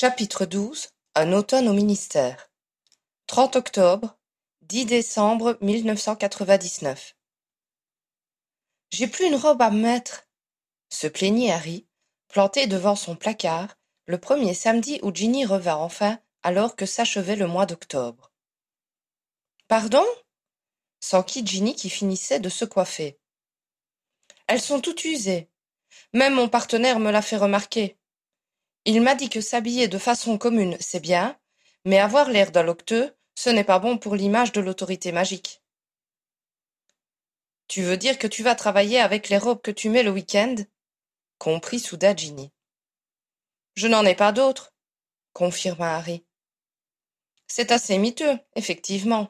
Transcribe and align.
Chapitre 0.00 0.46
douze 0.46 0.88
Un 1.14 1.34
automne 1.34 1.68
au 1.68 1.74
ministère 1.74 2.50
Trente 3.26 3.54
octobre, 3.54 4.16
dix 4.62 4.86
décembre 4.86 5.58
mille 5.60 5.84
neuf 5.84 6.00
cent 6.00 6.16
quatre-vingt-dix-neuf 6.16 7.18
J'ai 8.92 9.08
plus 9.08 9.26
une 9.26 9.34
robe 9.34 9.60
à 9.60 9.70
me 9.70 9.82
mettre, 9.82 10.26
se 10.88 11.06
plaignit 11.06 11.50
Harry, 11.50 11.86
planté 12.28 12.66
devant 12.66 12.96
son 12.96 13.14
placard, 13.14 13.76
le 14.06 14.16
premier 14.16 14.54
samedi 14.54 15.00
où 15.02 15.14
Ginny 15.14 15.44
revint 15.44 15.76
enfin, 15.76 16.18
alors 16.42 16.76
que 16.76 16.86
s'achevait 16.86 17.36
le 17.36 17.46
mois 17.46 17.66
d'octobre. 17.66 18.32
Pardon? 19.68 20.06
s'enquit 21.00 21.46
Ginny 21.46 21.76
qui 21.76 21.90
finissait 21.90 22.40
de 22.40 22.48
se 22.48 22.64
coiffer. 22.64 23.20
Elles 24.46 24.62
sont 24.62 24.80
toutes 24.80 25.04
usées. 25.04 25.50
Même 26.14 26.36
mon 26.36 26.48
partenaire 26.48 27.00
me 27.00 27.10
l'a 27.10 27.20
fait 27.20 27.36
remarquer. 27.36 27.99
Il 28.84 29.02
m'a 29.02 29.14
dit 29.14 29.28
que 29.28 29.40
s'habiller 29.40 29.88
de 29.88 29.98
façon 29.98 30.38
commune, 30.38 30.76
c'est 30.80 31.00
bien, 31.00 31.38
mais 31.84 31.98
avoir 31.98 32.30
l'air 32.30 32.50
d'un 32.50 32.62
locteux, 32.62 33.14
ce 33.34 33.50
n'est 33.50 33.64
pas 33.64 33.78
bon 33.78 33.98
pour 33.98 34.16
l'image 34.16 34.52
de 34.52 34.60
l'autorité 34.60 35.12
magique. 35.12 35.62
Tu 37.68 37.82
veux 37.82 37.96
dire 37.96 38.18
que 38.18 38.26
tu 38.26 38.42
vas 38.42 38.54
travailler 38.54 38.98
avec 38.98 39.28
les 39.28 39.38
robes 39.38 39.62
que 39.62 39.70
tu 39.70 39.90
mets 39.90 40.02
le 40.02 40.10
week-end? 40.10 40.56
Comprit 41.38 41.78
soudain 41.78 42.16
Ginny. 42.16 42.52
Je 43.76 43.86
n'en 43.86 44.04
ai 44.04 44.14
pas 44.14 44.32
d'autres, 44.32 44.74
confirma 45.32 45.96
Harry. 45.96 46.24
C'est 47.46 47.72
assez 47.72 47.98
miteux, 47.98 48.38
effectivement. 48.56 49.28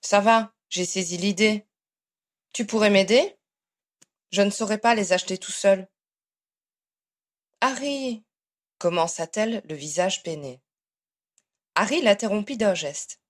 Ça 0.00 0.20
va, 0.20 0.52
j'ai 0.68 0.84
saisi 0.84 1.16
l'idée. 1.16 1.66
Tu 2.52 2.66
pourrais 2.66 2.90
m'aider? 2.90 3.36
Je 4.30 4.42
ne 4.42 4.50
saurais 4.50 4.78
pas 4.78 4.94
les 4.94 5.12
acheter 5.12 5.38
tout 5.38 5.52
seul. 5.52 5.88
Harry 7.60 8.24
commença-t-elle, 8.78 9.62
le 9.68 9.74
visage 9.74 10.22
peiné. 10.22 10.62
Harry 11.74 12.00
l'interrompit 12.00 12.56
d'un 12.56 12.74
geste. 12.74 13.20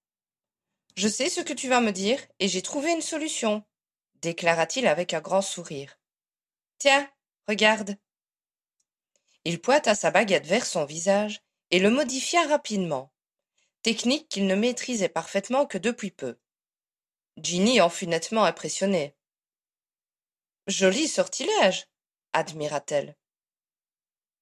Je 0.96 1.08
sais 1.08 1.30
ce 1.30 1.40
que 1.40 1.54
tu 1.54 1.68
vas 1.68 1.80
me 1.80 1.92
dire, 1.92 2.20
et 2.38 2.48
j'ai 2.48 2.60
trouvé 2.60 2.92
une 2.92 3.00
solution, 3.00 3.64
déclara-t-il 4.16 4.86
avec 4.86 5.14
un 5.14 5.20
grand 5.20 5.40
sourire. 5.40 5.98
Tiens, 6.76 7.10
regarde. 7.46 7.96
Il 9.46 9.62
pointa 9.62 9.94
sa 9.94 10.10
baguette 10.10 10.46
vers 10.46 10.66
son 10.66 10.84
visage 10.84 11.40
et 11.70 11.78
le 11.78 11.90
modifia 11.90 12.46
rapidement, 12.48 13.10
technique 13.82 14.28
qu'il 14.28 14.46
ne 14.46 14.54
maîtrisait 14.54 15.08
parfaitement 15.08 15.64
que 15.64 15.78
depuis 15.78 16.10
peu. 16.10 16.38
Ginny 17.38 17.80
en 17.80 17.88
fut 17.88 18.08
nettement 18.08 18.44
impressionnée. 18.44 19.16
Joli 20.66 21.08
sortilège, 21.08 21.86
admira-t-elle. 22.34 23.16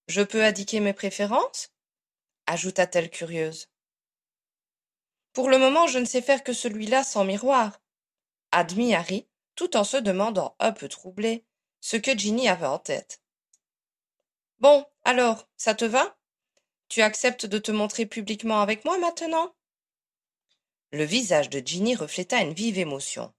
Je 0.07 0.23
peux 0.23 0.45
indiquer 0.45 0.81
mes 0.81 0.93
préférences? 0.93 1.73
ajouta-t-elle 2.47 3.11
curieuse. 3.11 3.69
Pour 5.33 5.51
le 5.51 5.59
moment, 5.59 5.87
je 5.87 5.99
ne 5.99 6.05
sais 6.05 6.23
faire 6.23 6.45
que 6.45 6.53
celui-là 6.53 7.03
sans 7.03 7.25
miroir, 7.25 7.81
admit 8.53 8.95
Harry, 8.95 9.29
tout 9.57 9.77
en 9.77 9.85
se 9.85 9.97
demandant, 9.97 10.55
un 10.61 10.73
peu 10.73 10.89
troublé, 10.89 11.45
ce 11.81 11.97
que 11.97 12.17
Ginny 12.17 12.49
avait 12.49 12.67
en 12.67 12.79
tête. 12.79 13.21
Bon, 14.61 14.87
alors, 15.05 15.49
ça 15.57 15.75
te 15.75 15.85
va? 15.85 16.17
Tu 16.89 17.03
acceptes 17.03 17.47
de 17.47 17.59
te 17.59 17.73
montrer 17.73 18.07
publiquement 18.07 18.61
avec 18.61 18.85
moi 18.85 18.97
maintenant? 18.99 19.55
Le 20.93 21.05
visage 21.05 21.51
de 21.51 21.59
Ginny 21.59 21.97
refléta 21.97 22.41
une 22.41 22.55
vive 22.55 22.79
émotion. 22.79 23.35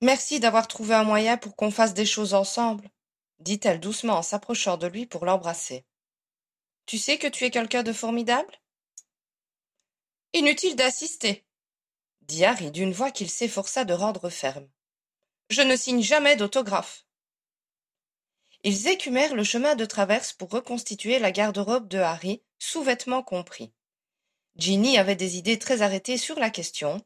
Merci 0.00 0.40
d'avoir 0.40 0.68
trouvé 0.68 0.94
un 0.94 1.04
moyen 1.04 1.36
pour 1.38 1.56
qu'on 1.56 1.70
fasse 1.70 1.94
des 1.94 2.06
choses 2.06 2.34
ensemble 2.34 2.90
dit-elle 3.40 3.80
doucement 3.80 4.18
en 4.18 4.22
s'approchant 4.22 4.76
de 4.76 4.86
lui 4.86 5.06
pour 5.06 5.24
l'embrasser. 5.24 5.84
Tu 6.86 6.98
sais 6.98 7.18
que 7.18 7.26
tu 7.26 7.44
es 7.44 7.50
quelqu'un 7.50 7.82
de 7.82 7.92
formidable? 7.92 8.60
Inutile 10.32 10.76
d'assister, 10.76 11.46
dit 12.22 12.44
Harry 12.44 12.70
d'une 12.70 12.92
voix 12.92 13.10
qu'il 13.10 13.30
s'efforça 13.30 13.84
de 13.84 13.94
rendre 13.94 14.28
ferme. 14.28 14.68
Je 15.50 15.62
ne 15.62 15.76
signe 15.76 16.02
jamais 16.02 16.36
d'autographe. 16.36 17.06
Ils 18.64 18.88
écumèrent 18.88 19.34
le 19.34 19.44
chemin 19.44 19.76
de 19.76 19.84
traverse 19.84 20.32
pour 20.32 20.50
reconstituer 20.50 21.18
la 21.18 21.30
garde-robe 21.30 21.88
de 21.88 21.98
Harry, 21.98 22.42
sous-vêtements 22.58 23.22
compris. 23.22 23.72
Ginny 24.56 24.98
avait 24.98 25.16
des 25.16 25.36
idées 25.36 25.58
très 25.58 25.80
arrêtées 25.82 26.18
sur 26.18 26.38
la 26.38 26.50
question, 26.50 27.02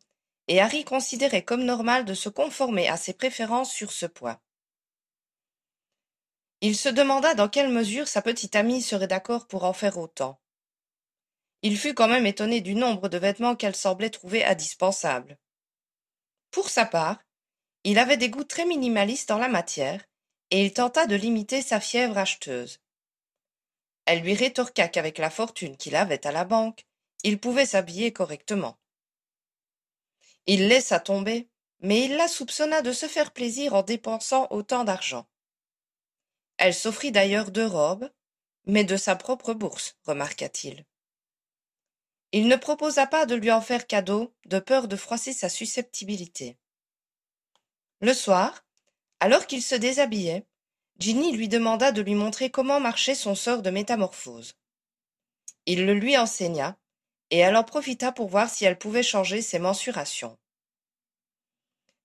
et 0.48 0.60
Harry 0.60 0.84
considérait 0.84 1.44
comme 1.44 1.64
normal 1.64 2.04
de 2.04 2.14
se 2.14 2.28
conformer 2.28 2.88
à 2.88 2.96
ses 2.96 3.12
préférences 3.12 3.72
sur 3.72 3.92
ce 3.92 4.06
point. 4.06 4.40
Il 6.64 6.76
se 6.76 6.88
demanda 6.88 7.34
dans 7.34 7.48
quelle 7.48 7.70
mesure 7.70 8.06
sa 8.06 8.22
petite 8.22 8.54
amie 8.54 8.82
serait 8.82 9.08
d'accord 9.08 9.48
pour 9.48 9.64
en 9.64 9.72
faire 9.72 9.98
autant. 9.98 10.40
Il 11.62 11.76
fut 11.76 11.92
quand 11.92 12.06
même 12.06 12.24
étonné 12.24 12.60
du 12.60 12.76
nombre 12.76 13.08
de 13.08 13.18
vêtements 13.18 13.56
qu'elle 13.56 13.74
semblait 13.74 14.10
trouver 14.10 14.44
indispensables. 14.44 15.40
Pour 16.52 16.70
sa 16.70 16.86
part, 16.86 17.20
il 17.82 17.98
avait 17.98 18.16
des 18.16 18.30
goûts 18.30 18.44
très 18.44 18.64
minimalistes 18.64 19.32
en 19.32 19.38
la 19.38 19.48
matière, 19.48 20.04
et 20.52 20.64
il 20.64 20.72
tenta 20.72 21.06
de 21.06 21.16
limiter 21.16 21.62
sa 21.62 21.80
fièvre 21.80 22.16
acheteuse. 22.16 22.78
Elle 24.04 24.20
lui 24.20 24.34
rétorqua 24.34 24.86
qu'avec 24.86 25.18
la 25.18 25.30
fortune 25.30 25.76
qu'il 25.76 25.96
avait 25.96 26.24
à 26.28 26.30
la 26.30 26.44
banque, 26.44 26.86
il 27.24 27.40
pouvait 27.40 27.66
s'habiller 27.66 28.12
correctement. 28.12 28.78
Il 30.46 30.68
laissa 30.68 31.00
tomber, 31.00 31.48
mais 31.80 32.04
il 32.04 32.16
la 32.16 32.28
soupçonna 32.28 32.82
de 32.82 32.92
se 32.92 33.06
faire 33.06 33.32
plaisir 33.32 33.74
en 33.74 33.82
dépensant 33.82 34.46
autant 34.50 34.84
d'argent. 34.84 35.26
Elle 36.64 36.74
s'offrit 36.74 37.10
d'ailleurs 37.10 37.50
deux 37.50 37.66
robes, 37.66 38.08
mais 38.66 38.84
de 38.84 38.96
sa 38.96 39.16
propre 39.16 39.52
bourse, 39.52 39.96
remarqua-t-il. 40.04 40.84
Il 42.30 42.46
ne 42.46 42.54
proposa 42.54 43.08
pas 43.08 43.26
de 43.26 43.34
lui 43.34 43.50
en 43.50 43.60
faire 43.60 43.88
cadeau, 43.88 44.32
de 44.44 44.60
peur 44.60 44.86
de 44.86 44.94
froisser 44.94 45.32
sa 45.32 45.48
susceptibilité. 45.48 46.56
Le 48.00 48.14
soir, 48.14 48.64
alors 49.18 49.48
qu'il 49.48 49.60
se 49.60 49.74
déshabillait, 49.74 50.46
Ginny 51.00 51.32
lui 51.32 51.48
demanda 51.48 51.90
de 51.90 52.00
lui 52.00 52.14
montrer 52.14 52.48
comment 52.52 52.78
marchait 52.78 53.16
son 53.16 53.34
sort 53.34 53.62
de 53.62 53.70
métamorphose. 53.70 54.54
Il 55.66 55.84
le 55.84 55.94
lui 55.94 56.16
enseigna, 56.16 56.78
et 57.30 57.38
elle 57.38 57.56
en 57.56 57.64
profita 57.64 58.12
pour 58.12 58.28
voir 58.28 58.48
si 58.48 58.64
elle 58.64 58.78
pouvait 58.78 59.02
changer 59.02 59.42
ses 59.42 59.58
mensurations. 59.58 60.38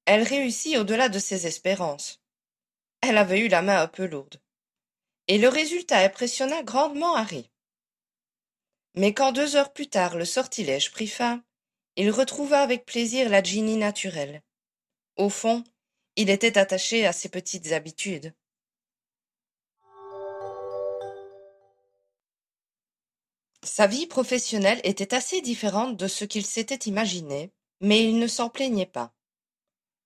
Elle 0.05 0.23
réussit 0.23 0.77
au-delà 0.77 1.09
de 1.09 1.19
ses 1.19 1.45
espérances. 1.45 2.23
Elle 3.01 3.19
avait 3.19 3.41
eu 3.41 3.49
la 3.49 3.61
main 3.61 3.79
un 3.79 3.87
peu 3.87 4.07
lourde 4.07 4.41
et 5.27 5.37
le 5.37 5.49
résultat 5.49 5.99
impressionna 5.99 6.63
grandement 6.63 7.15
Harry. 7.15 7.49
Mais 8.95 9.13
quand 9.13 9.31
deux 9.31 9.55
heures 9.55 9.73
plus 9.73 9.87
tard 9.87 10.17
le 10.17 10.25
sortilège 10.25 10.91
prit 10.91 11.07
fin, 11.07 11.43
il 11.97 12.11
retrouva 12.11 12.61
avec 12.61 12.85
plaisir 12.85 13.29
la 13.29 13.43
Ginny 13.43 13.75
naturelle. 13.75 14.41
Au 15.17 15.29
fond, 15.29 15.63
il 16.15 16.29
était 16.29 16.57
attaché 16.57 17.05
à 17.05 17.11
ses 17.11 17.29
petites 17.29 17.71
habitudes. 17.71 18.33
Sa 23.63 23.87
vie 23.87 24.07
professionnelle 24.07 24.79
était 24.83 25.13
assez 25.13 25.41
différente 25.41 25.97
de 25.97 26.07
ce 26.07 26.23
qu'il 26.23 26.45
s'était 26.45 26.87
imaginé, 26.89 27.51
mais 27.81 28.03
il 28.03 28.17
ne 28.17 28.27
s'en 28.27 28.49
plaignait 28.49 28.85
pas. 28.85 29.13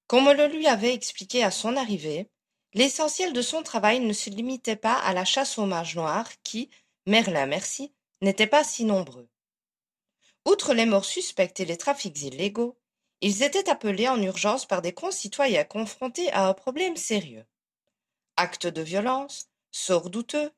Comme 0.08 0.32
le 0.32 0.48
lui 0.48 0.68
avait 0.68 0.94
expliqué 0.94 1.44
à 1.44 1.52
son 1.52 1.76
arrivée, 1.76 2.31
L'essentiel 2.74 3.34
de 3.34 3.42
son 3.42 3.64
travail 3.64 4.00
ne 4.00 4.14
se 4.14 4.30
limitait 4.30 4.76
pas 4.76 4.96
à 4.96 5.14
la 5.14 5.26
chasse 5.26 5.58
aux 5.58 5.66
mages 5.66 5.96
noirs 5.96 6.30
qui, 6.44 6.70
Merlin 7.06 7.46
merci, 7.46 7.94
n'étaient 8.22 8.48
pas 8.48 8.64
si 8.64 8.86
nombreux. 8.86 9.28
Outre 10.46 10.74
les 10.74 10.86
morts 10.86 11.06
suspectes 11.06 11.60
et 11.60 11.66
les 11.66 11.78
trafics 11.78 12.22
illégaux, 12.22 12.78
ils 13.20 13.44
étaient 13.44 13.70
appelés 13.70 14.08
en 14.08 14.22
urgence 14.22 14.66
par 14.66 14.82
des 14.82 14.94
concitoyens 14.94 15.66
confrontés 15.66 16.32
à 16.32 16.48
un 16.48 16.54
problème 16.54 16.96
sérieux. 16.96 17.46
Actes 18.38 18.68
de 18.68 18.82
violence, 18.82 19.50
sorts 19.72 20.10
douteux, 20.10 20.52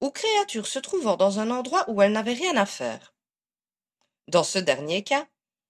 ou 0.00 0.10
créatures 0.10 0.66
se 0.66 0.78
trouvant 0.78 1.16
dans 1.16 1.38
un 1.38 1.50
endroit 1.50 1.88
où 1.88 2.02
elles 2.02 2.12
n'avaient 2.12 2.32
rien 2.32 2.56
à 2.56 2.66
faire. 2.66 3.14
Dans 4.28 4.44
ce 4.44 4.58
dernier 4.58 5.02
cas, 5.02 5.26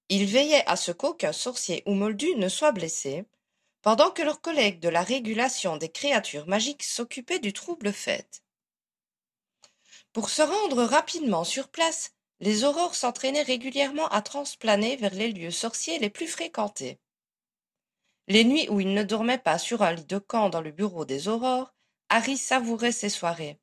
ils 0.08 0.26
veillaient 0.26 0.66
à 0.66 0.76
ce 0.76 0.92
qu'aucun 0.92 1.32
sorcier 1.32 1.82
ou 1.86 1.94
moldu 1.94 2.34
ne 2.36 2.48
soit 2.48 2.72
blessé, 2.72 3.24
pendant 3.82 4.10
que 4.10 4.22
leurs 4.22 4.40
collègues 4.40 4.80
de 4.80 4.88
la 4.88 5.02
régulation 5.02 5.76
des 5.76 5.88
créatures 5.88 6.46
magiques 6.46 6.82
s'occupaient 6.82 7.38
du 7.38 7.52
trouble 7.52 7.92
fait. 7.92 8.42
Pour 10.12 10.28
se 10.28 10.42
rendre 10.42 10.82
rapidement 10.84 11.44
sur 11.44 11.68
place, 11.68 12.12
les 12.40 12.64
aurores 12.64 12.94
s'entraînaient 12.94 13.42
régulièrement 13.42 14.08
à 14.08 14.22
transplaner 14.22 14.96
vers 14.96 15.14
les 15.14 15.30
lieux 15.30 15.50
sorciers 15.50 15.98
les 15.98 16.10
plus 16.10 16.26
fréquentés. 16.26 16.98
Les 18.28 18.44
nuits 18.44 18.68
où 18.70 18.80
il 18.80 18.94
ne 18.94 19.02
dormait 19.02 19.38
pas 19.38 19.58
sur 19.58 19.82
un 19.82 19.92
lit 19.92 20.04
de 20.04 20.18
camp 20.18 20.50
dans 20.50 20.60
le 20.60 20.70
bureau 20.70 21.04
des 21.04 21.28
aurores, 21.28 21.74
Harry 22.08 22.36
savourait 22.36 22.92
ses 22.92 23.08
soirées. 23.08 23.58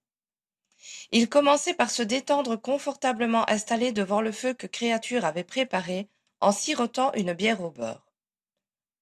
Il 1.11 1.29
commençait 1.29 1.73
par 1.73 1.89
se 1.89 2.03
détendre 2.03 2.55
confortablement 2.55 3.49
installé 3.49 3.91
devant 3.91 4.21
le 4.21 4.31
feu 4.31 4.53
que 4.53 4.67
Créature 4.67 5.25
avait 5.25 5.43
préparé 5.43 6.09
en 6.39 6.51
sirotant 6.51 7.11
une 7.13 7.33
bière 7.33 7.61
au 7.61 7.71
beurre. 7.71 8.05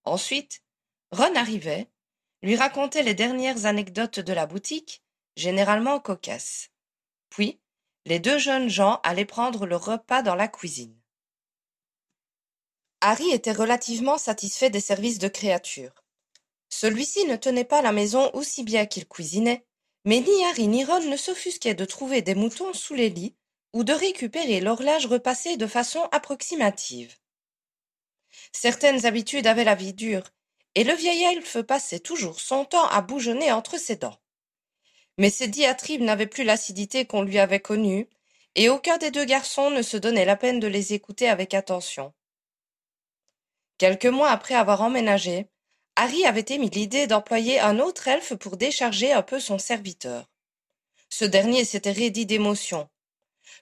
Ensuite, 0.04 0.62
Ron 1.16 1.34
arrivait, 1.36 1.88
lui 2.42 2.58
racontait 2.58 3.02
les 3.02 3.14
dernières 3.14 3.66
anecdotes 3.66 4.20
de 4.20 4.34
la 4.34 4.46
boutique, 4.46 5.02
généralement 5.38 5.98
cocasses. 6.02 6.72
Puis, 7.30 7.62
les 8.06 8.20
deux 8.20 8.38
jeunes 8.38 8.68
gens 8.68 9.00
allaient 9.04 9.24
prendre 9.24 9.66
leur 9.66 9.86
repas 9.86 10.22
dans 10.22 10.36
la 10.36 10.50
cuisine. 10.50 11.00
Harry 13.00 13.32
était 13.32 13.54
relativement 13.54 14.18
satisfait 14.18 14.70
des 14.70 14.82
services 14.82 15.18
de 15.18 15.30
créature. 15.30 16.04
Celui-ci 16.68 17.24
ne 17.26 17.38
tenait 17.38 17.64
pas 17.64 17.82
la 17.82 17.94
maison 17.94 18.30
aussi 18.34 18.64
bien 18.64 18.86
qu'il 18.86 19.08
cuisinait, 19.08 19.66
mais 20.04 20.20
ni 20.20 20.46
Harry 20.46 20.68
ni 20.68 20.84
Ron 20.84 21.00
ne 21.10 21.16
s'offusquaient 21.16 21.76
de 21.76 21.86
trouver 21.86 22.22
des 22.24 22.36
moutons 22.36 22.74
sous 22.74 22.94
les 22.94 23.10
lits 23.10 23.38
ou 23.72 23.86
de 23.86 23.94
récupérer 23.94 24.60
l'horloge 24.60 25.06
repassée 25.06 25.56
de 25.56 25.68
façon 25.68 26.10
approximative. 26.12 27.16
Certaines 28.52 29.06
habitudes 29.06 29.48
avaient 29.48 29.64
la 29.64 29.76
vie 29.76 29.94
dure, 29.94 30.30
et 30.76 30.84
le 30.84 30.94
vieil 30.94 31.24
elfe 31.24 31.62
passait 31.62 32.00
toujours 32.00 32.40
son 32.40 32.66
temps 32.66 32.88
à 32.88 33.02
bougeonner 33.02 33.52
entre 33.52 33.80
ses 33.80 33.96
dents. 33.96 34.20
Mais 35.18 35.30
ces 35.30 35.48
diatribes 35.48 36.02
n'avaient 36.02 36.28
plus 36.28 36.44
l'acidité 36.44 37.06
qu'on 37.06 37.22
lui 37.22 37.40
avait 37.40 37.62
connue, 37.62 38.10
et 38.56 38.70
aucun 38.70 38.98
des 38.98 39.12
deux 39.12 39.26
garçons 39.26 39.70
ne 39.70 39.82
se 39.82 39.98
donnait 39.98 40.26
la 40.26 40.36
peine 40.36 40.60
de 40.60 40.68
les 40.68 40.94
écouter 40.94 41.30
avec 41.30 41.54
attention. 41.54 42.14
Quelques 43.78 44.06
mois 44.06 44.30
après 44.30 44.56
avoir 44.56 44.82
emménagé, 44.82 45.48
Harry 45.98 46.26
avait 46.26 46.46
émis 46.50 46.70
l'idée 46.70 47.08
d'employer 47.08 47.60
un 47.60 47.80
autre 47.80 48.08
elfe 48.08 48.34
pour 48.36 48.58
décharger 48.58 49.14
un 49.14 49.22
peu 49.22 49.40
son 49.40 49.58
serviteur. 49.58 50.30
Ce 51.10 51.24
dernier 51.24 51.64
s'était 51.64 51.92
raidi 51.92 52.26
d'émotion. 52.26 52.90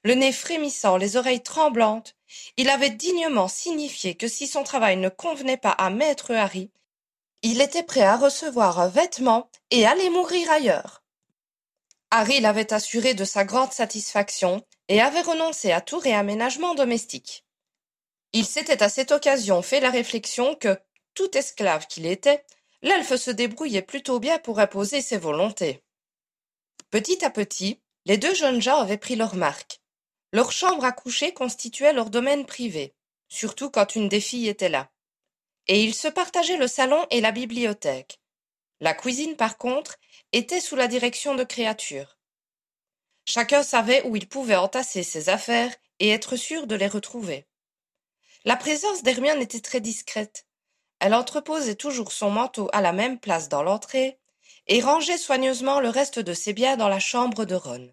Le 0.03 0.15
nez 0.15 0.31
frémissant, 0.31 0.97
les 0.97 1.17
oreilles 1.17 1.43
tremblantes, 1.43 2.15
il 2.57 2.69
avait 2.69 2.89
dignement 2.89 3.47
signifié 3.47 4.15
que 4.15 4.27
si 4.27 4.47
son 4.47 4.63
travail 4.63 4.97
ne 4.97 5.09
convenait 5.09 5.57
pas 5.57 5.71
à 5.71 5.89
maître 5.89 6.33
Harry, 6.33 6.71
il 7.43 7.59
était 7.59 7.83
prêt 7.83 8.03
à 8.03 8.15
recevoir 8.15 8.79
un 8.79 8.87
vêtement 8.87 9.51
et 9.69 9.85
aller 9.85 10.09
mourir 10.09 10.49
ailleurs. 10.49 11.03
Harry 12.09 12.39
l'avait 12.39 12.71
assuré 12.71 13.13
de 13.13 13.25
sa 13.25 13.43
grande 13.43 13.73
satisfaction 13.73 14.65
et 14.87 15.01
avait 15.01 15.21
renoncé 15.21 15.71
à 15.71 15.81
tout 15.81 15.99
réaménagement 15.99 16.73
domestique. 16.73 17.45
Il 18.31 18.45
s'était 18.45 18.81
à 18.81 18.87
cette 18.87 19.11
occasion 19.11 19.61
fait 19.61 19.81
la 19.81 19.89
réflexion 19.89 20.55
que, 20.55 20.79
tout 21.15 21.37
esclave 21.37 21.85
qu'il 21.87 22.05
était, 22.05 22.45
l'elfe 22.81 23.15
se 23.15 23.29
débrouillait 23.31 23.81
plutôt 23.81 24.19
bien 24.19 24.39
pour 24.39 24.59
imposer 24.59 25.01
ses 25.01 25.17
volontés. 25.17 25.83
Petit 26.91 27.25
à 27.25 27.29
petit, 27.29 27.81
les 28.05 28.17
deux 28.17 28.33
jeunes 28.33 28.61
gens 28.61 28.79
avaient 28.79 28.97
pris 28.97 29.15
leur 29.15 29.35
marque. 29.35 29.81
Leur 30.31 30.51
chambre 30.51 30.85
à 30.85 30.93
coucher 30.93 31.33
constituait 31.33 31.93
leur 31.93 32.09
domaine 32.09 32.45
privé, 32.45 32.95
surtout 33.27 33.69
quand 33.69 33.95
une 33.95 34.07
des 34.07 34.21
filles 34.21 34.47
était 34.47 34.69
là. 34.69 34.92
Et 35.67 35.83
ils 35.83 35.93
se 35.93 36.07
partageaient 36.07 36.57
le 36.57 36.67
salon 36.67 37.05
et 37.09 37.21
la 37.21 37.31
bibliothèque. 37.31 38.19
La 38.79 38.93
cuisine, 38.93 39.35
par 39.35 39.57
contre, 39.57 39.97
était 40.31 40.59
sous 40.59 40.75
la 40.75 40.87
direction 40.87 41.35
de 41.35 41.43
créatures. 41.43 42.17
Chacun 43.25 43.63
savait 43.63 44.03
où 44.05 44.15
il 44.15 44.27
pouvait 44.27 44.55
entasser 44.55 45.03
ses 45.03 45.29
affaires 45.29 45.73
et 45.99 46.09
être 46.09 46.35
sûr 46.35 46.67
de 46.67 46.75
les 46.75 46.87
retrouver. 46.87 47.47
La 48.43 48.57
présence 48.57 49.03
d'Hermione 49.03 49.41
était 49.41 49.61
très 49.61 49.79
discrète, 49.79 50.45
elle 50.99 51.13
entreposait 51.13 51.75
toujours 51.75 52.13
son 52.13 52.29
manteau 52.29 52.69
à 52.71 52.81
la 52.81 52.93
même 52.93 53.19
place 53.19 53.49
dans 53.49 53.63
l'entrée, 53.63 54.19
et 54.67 54.81
rangeait 54.81 55.17
soigneusement 55.17 55.81
le 55.81 55.89
reste 55.89 56.19
de 56.19 56.33
ses 56.33 56.53
biens 56.53 56.77
dans 56.77 56.87
la 56.87 56.99
chambre 56.99 57.43
de 57.43 57.55
Ron. 57.55 57.91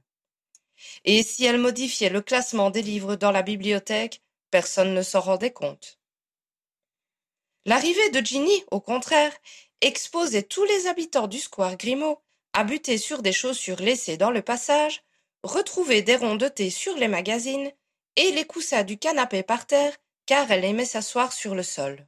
Et 1.04 1.22
si 1.22 1.44
elle 1.44 1.58
modifiait 1.58 2.08
le 2.08 2.20
classement 2.20 2.70
des 2.70 2.82
livres 2.82 3.16
dans 3.16 3.32
la 3.32 3.42
bibliothèque, 3.42 4.22
personne 4.50 4.94
ne 4.94 5.02
s'en 5.02 5.20
rendait 5.20 5.52
compte. 5.52 5.99
L'arrivée 7.66 8.10
de 8.10 8.24
Ginny, 8.24 8.64
au 8.70 8.80
contraire, 8.80 9.36
exposait 9.80 10.42
tous 10.42 10.64
les 10.64 10.86
habitants 10.86 11.26
du 11.26 11.38
square 11.38 11.76
Grimaud 11.76 12.20
à 12.52 12.64
buter 12.64 12.98
sur 12.98 13.22
des 13.22 13.32
chaussures 13.32 13.80
laissées 13.80 14.16
dans 14.16 14.30
le 14.30 14.42
passage, 14.42 15.04
retrouver 15.42 16.02
des 16.02 16.16
ronds 16.16 16.36
de 16.36 16.48
thé 16.48 16.70
sur 16.70 16.96
les 16.96 17.08
magazines 17.08 17.70
et 18.16 18.30
les 18.32 18.44
coussins 18.44 18.82
du 18.82 18.98
canapé 18.98 19.42
par 19.42 19.66
terre, 19.66 19.96
car 20.26 20.50
elle 20.50 20.64
aimait 20.64 20.84
s'asseoir 20.84 21.32
sur 21.32 21.54
le 21.54 21.62
sol. 21.62 22.06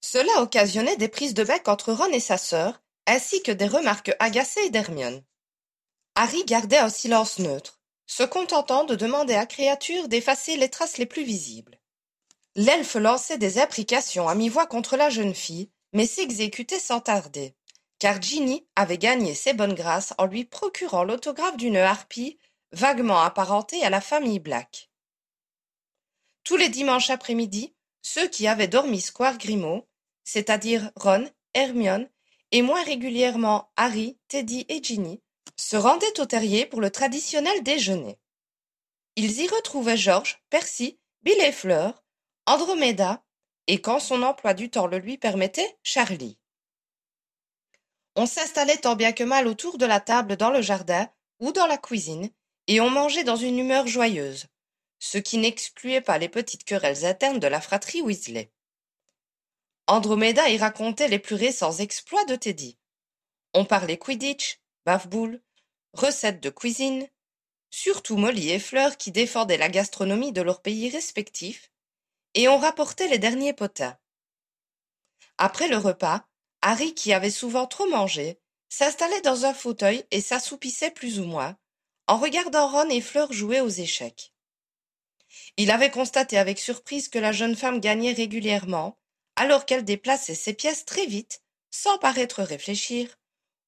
Cela 0.00 0.42
occasionnait 0.42 0.96
des 0.96 1.08
prises 1.08 1.34
de 1.34 1.44
bec 1.44 1.68
entre 1.68 1.92
Ron 1.92 2.10
et 2.12 2.20
sa 2.20 2.38
sœur, 2.38 2.82
ainsi 3.06 3.42
que 3.42 3.52
des 3.52 3.66
remarques 3.66 4.14
agacées 4.18 4.70
d'Hermione. 4.70 5.22
Harry 6.14 6.44
gardait 6.44 6.78
un 6.78 6.88
silence 6.88 7.38
neutre, 7.38 7.80
se 8.06 8.22
contentant 8.22 8.84
de 8.84 8.94
demander 8.94 9.34
à 9.34 9.46
Créature 9.46 10.08
d'effacer 10.08 10.56
les 10.56 10.68
traces 10.68 10.98
les 10.98 11.06
plus 11.06 11.22
visibles. 11.22 11.79
L'elfe 12.60 12.96
lançait 12.96 13.38
des 13.38 13.58
imprécations 13.58 14.28
à 14.28 14.34
mi-voix 14.34 14.66
contre 14.66 14.98
la 14.98 15.08
jeune 15.08 15.34
fille, 15.34 15.70
mais 15.94 16.04
s'exécutait 16.04 16.78
sans 16.78 17.00
tarder, 17.00 17.54
car 17.98 18.20
Ginny 18.20 18.66
avait 18.76 18.98
gagné 18.98 19.34
ses 19.34 19.54
bonnes 19.54 19.72
grâces 19.72 20.12
en 20.18 20.26
lui 20.26 20.44
procurant 20.44 21.02
l'autographe 21.02 21.56
d'une 21.56 21.78
harpie 21.78 22.38
vaguement 22.72 23.22
apparentée 23.22 23.82
à 23.82 23.88
la 23.88 24.02
famille 24.02 24.40
Black. 24.40 24.90
Tous 26.44 26.58
les 26.58 26.68
dimanches 26.68 27.08
après-midi, 27.08 27.74
ceux 28.02 28.28
qui 28.28 28.46
avaient 28.46 28.68
dormi 28.68 29.00
square 29.00 29.38
Grimaud 29.38 29.88
c'est-à-dire 30.24 30.90
Ron, 30.96 31.30
Hermione 31.54 32.10
et 32.50 32.60
moins 32.60 32.84
régulièrement 32.84 33.72
Harry, 33.76 34.18
Teddy 34.28 34.66
et 34.68 34.82
Ginny, 34.82 35.22
se 35.56 35.78
rendaient 35.78 36.20
au 36.20 36.26
terrier 36.26 36.66
pour 36.66 36.82
le 36.82 36.90
traditionnel 36.90 37.62
déjeuner. 37.62 38.18
Ils 39.16 39.40
y 39.40 39.48
retrouvaient 39.48 39.96
George, 39.96 40.44
Percy, 40.50 40.98
Bill 41.22 41.40
et 41.40 41.52
Fleur, 41.52 42.04
Andromeda 42.50 43.22
et, 43.68 43.80
quand 43.80 44.00
son 44.00 44.24
emploi 44.24 44.54
du 44.54 44.70
temps 44.70 44.88
le 44.88 44.98
lui 44.98 45.18
permettait, 45.18 45.78
Charlie. 45.84 46.36
On 48.16 48.26
s'installait 48.26 48.78
tant 48.78 48.96
bien 48.96 49.12
que 49.12 49.22
mal 49.22 49.46
autour 49.46 49.78
de 49.78 49.86
la 49.86 50.00
table 50.00 50.36
dans 50.36 50.50
le 50.50 50.60
jardin 50.60 51.08
ou 51.38 51.52
dans 51.52 51.68
la 51.68 51.78
cuisine, 51.78 52.28
et 52.66 52.80
on 52.80 52.90
mangeait 52.90 53.22
dans 53.22 53.36
une 53.36 53.60
humeur 53.60 53.86
joyeuse, 53.86 54.46
ce 54.98 55.18
qui 55.18 55.38
n'excluait 55.38 56.00
pas 56.00 56.18
les 56.18 56.28
petites 56.28 56.64
querelles 56.64 57.04
internes 57.04 57.38
de 57.38 57.46
la 57.46 57.60
fratrie 57.60 58.02
Weasley. 58.02 58.50
Andromeda 59.86 60.48
y 60.48 60.58
racontait 60.58 61.06
les 61.06 61.20
plus 61.20 61.36
récents 61.36 61.78
exploits 61.78 62.24
de 62.24 62.34
Teddy. 62.34 62.76
On 63.54 63.64
parlait 63.64 63.96
Quidditch, 63.96 64.58
bave-boule, 64.84 65.40
recettes 65.92 66.42
de 66.42 66.50
cuisine, 66.50 67.06
surtout 67.70 68.16
Molly 68.16 68.50
et 68.50 68.58
Fleur 68.58 68.96
qui 68.96 69.12
défendaient 69.12 69.56
la 69.56 69.68
gastronomie 69.68 70.32
de 70.32 70.42
leurs 70.42 70.62
pays 70.62 70.90
respectifs, 70.90 71.69
et 72.34 72.48
on 72.48 72.58
rapportait 72.58 73.08
les 73.08 73.18
derniers 73.18 73.52
potins. 73.52 73.96
Après 75.38 75.68
le 75.68 75.76
repas, 75.76 76.26
Harry, 76.62 76.94
qui 76.94 77.12
avait 77.12 77.30
souvent 77.30 77.66
trop 77.66 77.88
mangé, 77.88 78.38
s'installait 78.68 79.22
dans 79.22 79.46
un 79.46 79.54
fauteuil 79.54 80.04
et 80.10 80.20
s'assoupissait 80.20 80.90
plus 80.90 81.18
ou 81.18 81.24
moins, 81.24 81.56
en 82.06 82.18
regardant 82.18 82.68
Ron 82.68 82.88
et 82.88 83.00
Fleur 83.00 83.32
jouer 83.32 83.60
aux 83.60 83.68
échecs. 83.68 84.32
Il 85.56 85.70
avait 85.70 85.90
constaté 85.90 86.38
avec 86.38 86.58
surprise 86.58 87.08
que 87.08 87.18
la 87.18 87.32
jeune 87.32 87.56
femme 87.56 87.80
gagnait 87.80 88.12
régulièrement, 88.12 88.98
alors 89.36 89.64
qu'elle 89.64 89.84
déplaçait 89.84 90.34
ses 90.34 90.54
pièces 90.54 90.84
très 90.84 91.06
vite, 91.06 91.42
sans 91.70 91.98
paraître 91.98 92.42
réfléchir, 92.42 93.18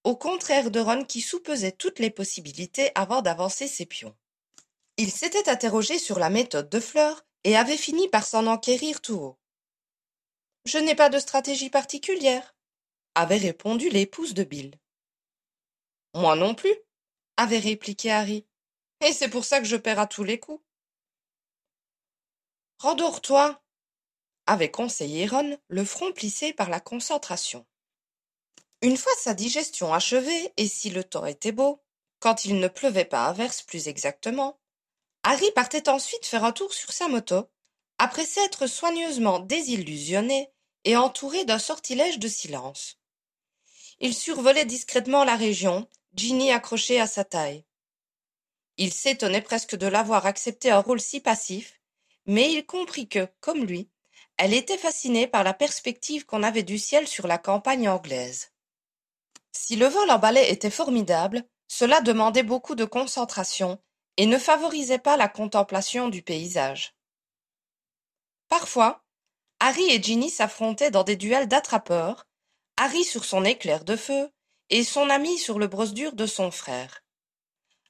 au 0.05 0.17
contraire 0.17 0.71
de 0.71 0.81
Ron 0.81 1.05
qui 1.05 1.21
soupesait 1.21 1.73
toutes 1.73 1.99
les 1.99 2.11
possibilités 2.11 2.91
avant 2.95 3.23
d'avancer 3.23 3.69
ses 3.69 3.87
pions. 3.87 4.17
Il 4.97 5.11
s'était 5.11 5.49
interrogé 5.49 5.99
sur 5.99 6.19
la 6.19 6.31
méthode 6.31 6.69
de 6.69 6.81
Fleur 6.81 7.25
et 7.45 7.57
avait 7.57 7.77
fini 7.77 8.09
par 8.09 8.25
s'en 8.25 8.47
enquérir 8.47 9.01
tout 9.01 9.15
haut. 9.15 9.39
Je 10.65 10.79
n'ai 10.79 10.95
pas 10.95 11.09
de 11.09 11.19
stratégie 11.19 11.71
particulière, 11.71 12.55
avait 13.15 13.37
répondu 13.37 13.89
l'épouse 13.89 14.35
de 14.35 14.45
Bill. 14.45 14.79
Moi 16.15 16.37
non 16.37 16.55
plus, 16.55 16.75
avait 17.37 17.59
répliqué 17.59 18.11
Harry, 18.11 18.47
et 19.01 19.13
c'est 19.13 19.29
pour 19.29 19.45
ça 19.45 19.59
que 19.59 19.67
je 19.67 19.77
perds 19.77 19.99
à 19.99 20.07
tous 20.07 20.25
les 20.25 20.39
coups. 20.39 20.63
Rendors-toi, 22.79 23.63
avait 24.47 24.71
conseillé 24.71 25.27
Ron, 25.27 25.59
le 25.69 25.85
front 25.85 26.13
plissé 26.13 26.53
par 26.53 26.69
la 26.69 26.81
concentration. 26.81 27.67
Une 28.83 28.97
fois 28.97 29.13
sa 29.19 29.35
digestion 29.35 29.95
achevée, 29.95 30.53
et 30.57 30.67
si 30.67 30.91
le 30.91 31.05
temps 31.05 31.27
était 31.27 31.53
beau, 31.53 31.83
quand 32.19 32.45
il 32.45 32.59
ne 32.59 32.69
pleuvait 32.69 33.05
pas 33.05 33.27
à 33.27 33.33
verse 33.33 33.63
plus 33.63 33.89
exactement, 33.89 34.61
Harry 35.25 35.51
partait 35.55 35.89
ensuite 35.89 36.27
faire 36.27 36.45
un 36.45 36.53
tour 36.53 36.73
sur 36.73 36.93
sa 36.93 37.09
moto, 37.09 37.49
après 37.99 38.27
s'être 38.27 38.67
soigneusement 38.67 39.39
désillusionné 39.39 40.51
et 40.85 40.97
entouré 40.97 41.45
d'un 41.45 41.61
sortilège 41.61 42.19
de 42.19 42.29
silence. 42.29 42.99
Il 44.01 44.15
survolait 44.15 44.65
discrètement 44.65 45.25
la 45.25 45.37
région, 45.37 45.89
Ginny 46.15 46.51
accrochée 46.51 47.01
à 47.01 47.07
sa 47.07 47.25
taille. 47.25 47.65
Il 48.77 48.93
s'étonnait 48.93 49.43
presque 49.43 49.77
de 49.77 49.87
l'avoir 49.87 50.27
accepté 50.27 50.71
un 50.71 50.81
rôle 50.81 51.01
si 51.01 51.21
passif, 51.21 51.81
mais 52.27 52.53
il 52.53 52.67
comprit 52.67 53.09
que, 53.09 53.29
comme 53.41 53.65
lui, 53.65 53.89
elle 54.39 54.55
était 54.55 54.79
fascinée 54.79 55.29
par 55.29 55.45
la 55.45 55.55
perspective 55.55 56.27
qu'on 56.27 56.43
avait 56.43 56.63
du 56.65 56.79
ciel 56.79 57.07
sur 57.07 57.29
la 57.29 57.39
campagne 57.39 57.89
anglaise. 57.89 58.51
Si 59.53 59.77
le 59.77 59.87
vol 59.87 60.11
en 60.11 60.19
balai 60.19 60.51
était 60.51 60.71
formidable, 60.71 61.45
cela 61.69 62.01
demandait 62.01 62.43
beaucoup 62.43 62.75
de 62.75 62.85
concentration 62.85 63.81
et 64.17 64.27
ne 64.27 64.39
favorisait 64.39 64.99
pas 64.99 65.17
la 65.17 65.29
contemplation 65.29 66.09
du 66.09 66.23
paysage. 66.23 66.95
Parfois, 68.49 69.03
Harry 69.61 69.85
et 69.91 70.03
Ginny 70.03 70.29
s'affrontaient 70.29 70.91
dans 70.91 71.05
des 71.05 71.17
duels 71.17 71.49
d'attrapeurs, 71.49 72.27
Harry 72.77 73.05
sur 73.05 73.25
son 73.25 73.45
éclair 73.45 73.85
de 73.85 73.97
feu 73.97 74.31
et 74.71 74.85
son 74.85 75.09
ami 75.09 75.39
sur 75.39 75.59
le 75.59 75.67
brosse 75.67 75.95
dur 75.95 76.15
de 76.15 76.27
son 76.27 76.51
frère. 76.51 77.03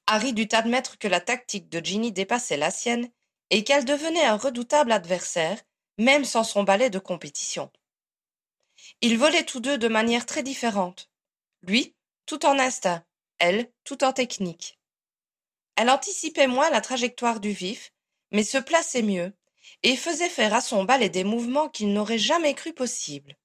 Harry 0.06 0.32
dut 0.32 0.48
admettre 0.52 0.98
que 0.98 1.08
la 1.08 1.20
tactique 1.20 1.68
de 1.68 1.84
Ginny 1.84 2.12
dépassait 2.12 2.56
la 2.56 2.70
sienne 2.70 3.08
et 3.50 3.64
qu'elle 3.64 3.84
devenait 3.84 4.24
un 4.24 4.36
redoutable 4.36 4.92
adversaire, 4.92 5.60
même 5.98 6.24
sans 6.24 6.44
son 6.44 6.62
balai 6.64 6.90
de 6.90 6.98
compétition. 6.98 7.70
Ils 9.00 9.18
volaient 9.18 9.44
tous 9.44 9.60
deux 9.60 9.78
de 9.78 9.88
manière 9.88 10.26
très 10.26 10.42
différente. 10.42 11.10
Lui, 11.62 11.94
tout 12.26 12.44
en 12.44 12.58
instinct, 12.58 13.04
elle, 13.38 13.70
tout 13.84 14.04
en 14.04 14.12
technique. 14.12 14.78
Elle 15.76 15.90
anticipait 15.90 16.46
moins 16.46 16.70
la 16.70 16.80
trajectoire 16.80 17.40
du 17.40 17.50
vif, 17.50 17.92
mais 18.30 18.44
se 18.44 18.58
plaçait 18.58 19.02
mieux, 19.02 19.32
et 19.82 19.96
faisait 19.96 20.28
faire 20.28 20.54
à 20.54 20.60
son 20.60 20.84
balai 20.84 21.08
des 21.08 21.24
mouvements 21.24 21.68
qu'il 21.68 21.92
n'aurait 21.92 22.18
jamais 22.18 22.54
cru 22.54 22.72
possibles. 22.72 23.36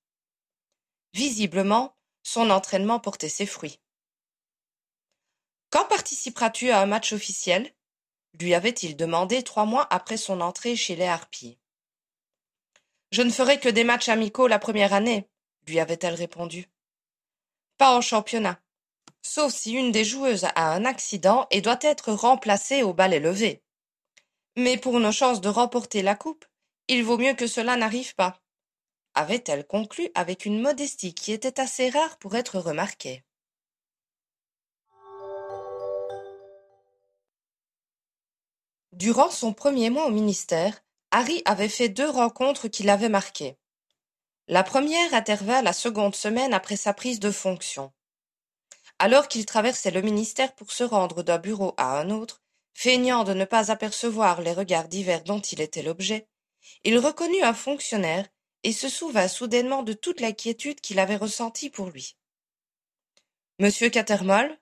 Visiblement, 1.14 1.96
son 2.24 2.50
entraînement 2.50 3.00
portait 3.00 3.30
ses 3.30 3.46
fruits. 3.46 3.80
Quand 5.70 5.86
participeras-tu 5.86 6.70
à 6.70 6.82
un 6.82 6.86
match 6.86 7.14
officiel? 7.14 7.74
lui 8.40 8.54
avait-il 8.54 8.96
demandé 8.96 9.44
trois 9.44 9.66
mois 9.66 9.88
après 9.90 10.18
son 10.18 10.42
entrée 10.42 10.76
chez 10.76 10.96
les 10.96 11.08
Harpies. 11.08 11.58
Je 13.12 13.22
ne 13.22 13.32
ferai 13.32 13.60
que 13.60 13.70
des 13.70 13.84
matchs 13.84 14.10
amicaux 14.10 14.48
la 14.48 14.60
première 14.60 14.94
année, 14.94 15.30
lui 15.66 15.80
avait-elle 15.80 16.14
répondu. 16.14 16.68
Pas 17.78 17.96
en 17.96 18.02
championnat, 18.02 18.60
sauf 19.22 19.54
si 19.54 19.74
une 19.74 19.92
des 19.92 20.06
joueuses 20.06 20.46
a 20.56 20.74
un 20.74 20.86
accident 20.86 21.48
et 21.52 21.62
doit 21.62 21.80
être 21.82 22.12
remplacée 22.12 22.84
au 22.84 22.94
balai 22.94 23.20
levé. 23.20 23.64
Mais 24.56 24.78
pour 24.78 25.00
nos 25.00 25.12
chances 25.12 25.42
de 25.42 25.50
remporter 25.50 26.02
la 26.02 26.16
coupe, 26.16 26.46
il 26.88 27.04
vaut 27.04 27.18
mieux 27.18 27.34
que 27.34 27.48
cela 27.48 27.76
n'arrive 27.76 28.16
pas, 28.16 28.42
avait-elle 29.18 29.66
conclu 29.66 30.12
avec 30.14 30.46
une 30.46 30.62
modestie 30.62 31.16
qui 31.16 31.32
était 31.32 31.60
assez 31.60 31.90
rare 31.90 32.20
pour 32.20 32.36
être 32.36 32.60
remarquée. 32.60 33.24
Durant 38.92 39.32
son 39.32 39.54
premier 39.54 39.90
mois 39.90 40.06
au 40.06 40.12
ministère, 40.12 40.84
Harry 41.10 41.42
avait 41.46 41.68
fait 41.68 41.90
deux 41.90 42.08
rencontres 42.08 42.68
qui 42.68 42.84
l'avaient 42.84 43.10
marqué. 43.10 43.58
La 44.48 44.62
première 44.62 45.16
intervint 45.16 45.64
la 45.64 45.74
seconde 45.74 46.14
semaine 46.14 46.54
après 46.54 46.78
sa 46.78 46.94
prise 46.94 47.20
de 47.20 47.32
fonction. 47.32 47.92
Alors 49.00 49.28
qu'il 49.28 49.46
traversait 49.46 49.92
le 49.92 50.02
ministère 50.02 50.56
pour 50.56 50.72
se 50.72 50.84
rendre 50.84 51.24
d'un 51.24 51.38
bureau 51.38 51.74
à 51.78 52.00
un 52.00 52.10
autre, 52.10 52.42
feignant 52.74 53.24
de 53.24 53.34
ne 53.34 53.46
pas 53.46 53.72
apercevoir 53.72 54.42
les 54.42 54.54
regards 54.54 54.88
divers 54.88 55.24
dont 55.24 55.40
il 55.40 55.62
était 55.62 55.84
l'objet, 55.84 56.28
il 56.84 56.98
reconnut 56.98 57.44
un 57.44 57.54
fonctionnaire 57.54 58.28
et 58.64 58.72
se 58.72 58.90
souvint 58.90 59.28
soudainement 59.28 59.84
de 59.84 59.94
toute 59.94 60.20
l'inquiétude 60.20 60.82
qu'il 60.82 61.00
avait 61.00 61.16
ressentie 61.16 61.70
pour 61.70 61.90
lui. 61.90 62.18
Monsieur 63.60 63.90
Cattermole 63.90 64.58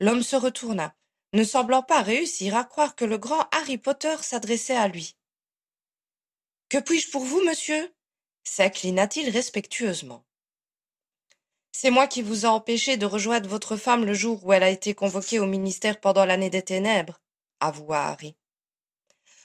L'homme 0.00 0.22
se 0.22 0.36
retourna, 0.36 0.94
ne 1.32 1.44
semblant 1.44 1.82
pas 1.82 2.02
réussir 2.02 2.56
à 2.56 2.64
croire 2.64 2.94
que 2.94 3.04
le 3.04 3.18
grand 3.18 3.48
Harry 3.52 3.78
Potter 3.78 4.16
s'adressait 4.22 4.76
à 4.76 4.88
lui. 4.88 5.16
Que 6.68 6.78
puis-je 6.78 7.10
pour 7.10 7.24
vous, 7.24 7.42
monsieur? 7.42 7.94
s'inclina-t-il 8.44 9.28
respectueusement. 9.28 10.24
C'est 11.72 11.90
moi 11.90 12.06
qui 12.06 12.22
vous 12.22 12.44
ai 12.44 12.48
empêché 12.48 12.96
de 12.96 13.06
rejoindre 13.06 13.48
votre 13.48 13.76
femme 13.76 14.04
le 14.04 14.14
jour 14.14 14.44
où 14.44 14.52
elle 14.52 14.62
a 14.62 14.70
été 14.70 14.94
convoquée 14.94 15.38
au 15.38 15.46
ministère 15.46 16.00
pendant 16.00 16.24
l'année 16.24 16.50
des 16.50 16.62
ténèbres, 16.62 17.20
avoua 17.60 18.08
Harry. 18.08 18.36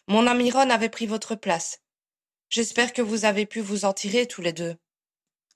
Mon 0.08 0.28
ami 0.28 0.52
Ron 0.52 0.70
avait 0.70 0.90
pris 0.90 1.06
votre 1.06 1.36
place. 1.36 1.82
J'espère 2.50 2.94
que 2.94 3.02
vous 3.02 3.26
avez 3.26 3.46
pu 3.46 3.60
vous 3.60 3.86
en 3.86 3.94
tirer 3.94 4.28
tous 4.28 4.42
les 4.42 4.54
deux. 4.54 4.76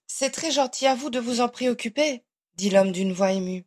C'est 0.08 0.32
très 0.32 0.52
gentil 0.52 0.88
à 0.88 0.96
vous 0.96 1.10
de 1.10 1.20
vous 1.20 1.42
en 1.42 1.50
préoccuper, 1.50 2.24
dit 2.56 2.70
l'homme 2.70 2.92
d'une 2.92 3.14
voix 3.14 3.32
émue. 3.32 3.66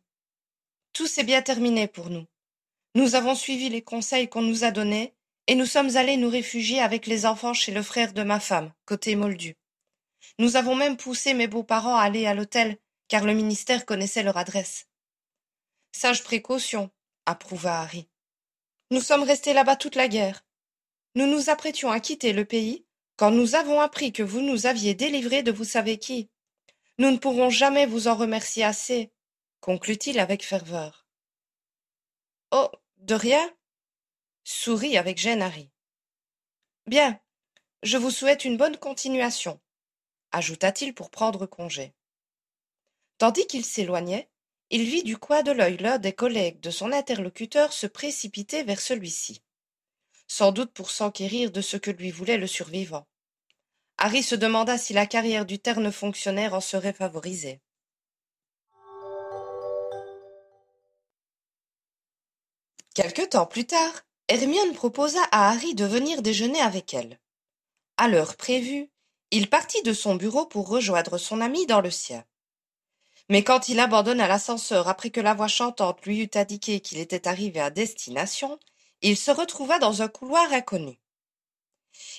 Tout 0.91 1.07
s'est 1.07 1.23
bien 1.23 1.41
terminé 1.41 1.87
pour 1.87 2.09
nous. 2.09 2.25
Nous 2.95 3.15
avons 3.15 3.33
suivi 3.33 3.69
les 3.69 3.81
conseils 3.81 4.29
qu'on 4.29 4.41
nous 4.41 4.63
a 4.63 4.71
donnés, 4.71 5.15
et 5.47 5.55
nous 5.55 5.65
sommes 5.65 5.95
allés 5.97 6.17
nous 6.17 6.29
réfugier 6.29 6.79
avec 6.79 7.07
les 7.07 7.25
enfants 7.25 7.53
chez 7.53 7.71
le 7.71 7.81
frère 7.81 8.13
de 8.13 8.23
ma 8.23 8.39
femme, 8.39 8.71
côté 8.85 9.15
Moldu. 9.15 9.55
Nous 10.37 10.55
avons 10.55 10.75
même 10.75 10.97
poussé 10.97 11.33
mes 11.33 11.47
beaux-parents 11.47 11.95
à 11.95 12.03
aller 12.03 12.25
à 12.25 12.33
l'hôtel, 12.33 12.77
car 13.07 13.25
le 13.25 13.33
ministère 13.33 13.85
connaissait 13.85 14.23
leur 14.23 14.37
adresse. 14.37 14.87
Sage 15.91 16.23
précaution, 16.23 16.89
approuva 17.25 17.81
Harry. 17.81 18.09
Nous 18.91 19.01
sommes 19.01 19.23
restés 19.23 19.53
là-bas 19.53 19.75
toute 19.75 19.95
la 19.95 20.07
guerre. 20.07 20.45
Nous 21.15 21.27
nous 21.27 21.49
apprêtions 21.49 21.91
à 21.91 21.99
quitter 21.99 22.33
le 22.33 22.45
pays 22.45 22.85
quand 23.15 23.31
nous 23.31 23.55
avons 23.55 23.79
appris 23.79 24.11
que 24.11 24.23
vous 24.23 24.41
nous 24.41 24.65
aviez 24.65 24.95
délivrés 24.95 25.43
de 25.43 25.51
vous 25.51 25.63
savez 25.63 25.97
qui. 25.97 26.29
Nous 26.97 27.11
ne 27.11 27.17
pourrons 27.17 27.49
jamais 27.49 27.85
vous 27.85 28.07
en 28.07 28.15
remercier 28.15 28.63
assez, 28.63 29.11
conclut-il 29.59 30.19
avec 30.19 30.43
ferveur. 30.43 31.07
Oh, 32.51 32.69
de 32.97 33.15
rien 33.15 33.51
sourit 34.43 34.97
avec 34.97 35.17
gêne 35.17 35.41
Harry. 35.41 35.71
Bien, 36.85 37.19
je 37.81 37.97
vous 37.97 38.11
souhaite 38.11 38.45
une 38.45 38.57
bonne 38.57 38.77
continuation, 38.77 39.59
ajouta-t-il 40.31 40.93
pour 40.93 41.09
prendre 41.09 41.45
congé. 41.45 41.93
Tandis 43.23 43.47
qu'il 43.47 43.63
s'éloignait, 43.63 44.27
il 44.69 44.83
vit 44.83 45.01
du 45.01 45.15
coin 45.15 45.43
de 45.43 45.53
l'œil 45.53 45.77
l'un 45.77 45.97
des 45.97 46.11
collègues 46.11 46.59
de 46.59 46.69
son 46.69 46.91
interlocuteur 46.91 47.71
se 47.71 47.87
précipiter 47.87 48.63
vers 48.63 48.81
celui-ci, 48.81 49.41
sans 50.27 50.51
doute 50.51 50.73
pour 50.73 50.91
s'enquérir 50.91 51.49
de 51.49 51.61
ce 51.61 51.77
que 51.77 51.89
lui 51.89 52.11
voulait 52.11 52.37
le 52.37 52.47
survivant. 52.47 53.07
Harry 53.97 54.23
se 54.23 54.35
demanda 54.35 54.77
si 54.77 54.91
la 54.91 55.05
carrière 55.05 55.45
du 55.45 55.57
terne 55.57 55.89
fonctionnaire 55.89 56.53
en 56.53 56.59
serait 56.59 56.91
favorisée. 56.91 57.61
Quelque 62.93 63.25
temps 63.25 63.45
plus 63.45 63.65
tard, 63.65 64.03
Hermione 64.27 64.73
proposa 64.73 65.23
à 65.31 65.49
Harry 65.49 65.75
de 65.75 65.85
venir 65.85 66.21
déjeuner 66.23 66.59
avec 66.59 66.93
elle. 66.93 67.21
À 67.95 68.09
l'heure 68.09 68.35
prévue, 68.35 68.91
il 69.31 69.49
partit 69.49 69.81
de 69.83 69.93
son 69.93 70.15
bureau 70.15 70.45
pour 70.45 70.67
rejoindre 70.67 71.17
son 71.17 71.39
ami 71.39 71.65
dans 71.67 71.79
le 71.79 71.89
sien. 71.89 72.25
Mais 73.29 73.43
quand 73.43 73.69
il 73.69 73.79
abandonna 73.79 74.27
l'ascenseur 74.27 74.87
après 74.87 75.09
que 75.09 75.21
la 75.21 75.33
voix 75.33 75.47
chantante 75.47 76.05
lui 76.05 76.21
eut 76.23 76.31
indiqué 76.35 76.81
qu'il 76.81 76.99
était 76.99 77.27
arrivé 77.27 77.59
à 77.59 77.69
destination, 77.69 78.59
il 79.01 79.17
se 79.17 79.31
retrouva 79.31 79.79
dans 79.79 80.01
un 80.01 80.07
couloir 80.07 80.51
inconnu. 80.51 80.99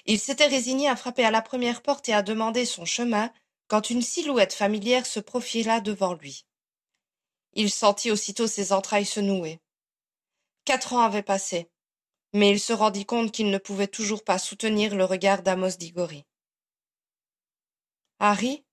Il 0.07 0.19
s'était 0.19 0.47
résigné 0.47 0.89
à 0.89 0.97
frapper 0.97 1.25
à 1.25 1.31
la 1.31 1.43
première 1.43 1.83
porte 1.83 2.09
et 2.09 2.15
à 2.15 2.23
demander 2.23 2.65
son 2.65 2.85
chemin 2.85 3.33
quand 3.69 3.91
une 3.91 4.03
silhouette 4.03 4.53
familière 4.53 5.07
se 5.07 5.21
profila 5.21 5.81
devant 5.81 6.15
lui. 6.15 6.47
Il 7.55 7.71
sentit 7.71 8.11
aussitôt 8.11 8.47
ses 8.47 8.73
entrailles 8.73 9.07
se 9.07 9.21
nouer. 9.21 9.61
Quatre 10.65 10.93
ans 10.93 11.01
avaient 11.01 11.23
passé, 11.23 11.71
mais 12.33 12.51
il 12.51 12.61
se 12.61 12.73
rendit 12.73 13.07
compte 13.07 13.33
qu'il 13.33 13.51
ne 13.51 13.59
pouvait 13.59 13.87
toujours 13.87 14.25
pas 14.25 14.39
soutenir 14.39 14.95
le 14.95 15.05
regard 15.05 15.43
d'Amos 15.43 15.77
Diggory. 15.79 16.25
Harry 18.19 18.64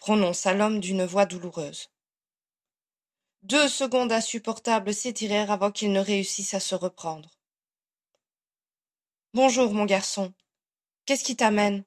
prononça 0.00 0.54
l'homme 0.54 0.80
d'une 0.80 1.04
voix 1.04 1.26
douloureuse. 1.26 1.90
Deux 3.42 3.68
secondes 3.68 4.12
insupportables 4.12 4.94
s'étirèrent 4.94 5.50
avant 5.50 5.70
qu'il 5.70 5.92
ne 5.92 6.00
réussisse 6.00 6.54
à 6.54 6.60
se 6.60 6.74
reprendre. 6.74 7.30
Bonjour, 9.34 9.72
mon 9.74 9.84
garçon. 9.84 10.32
Qu'est-ce 11.04 11.22
qui 11.22 11.36
t'amène? 11.36 11.84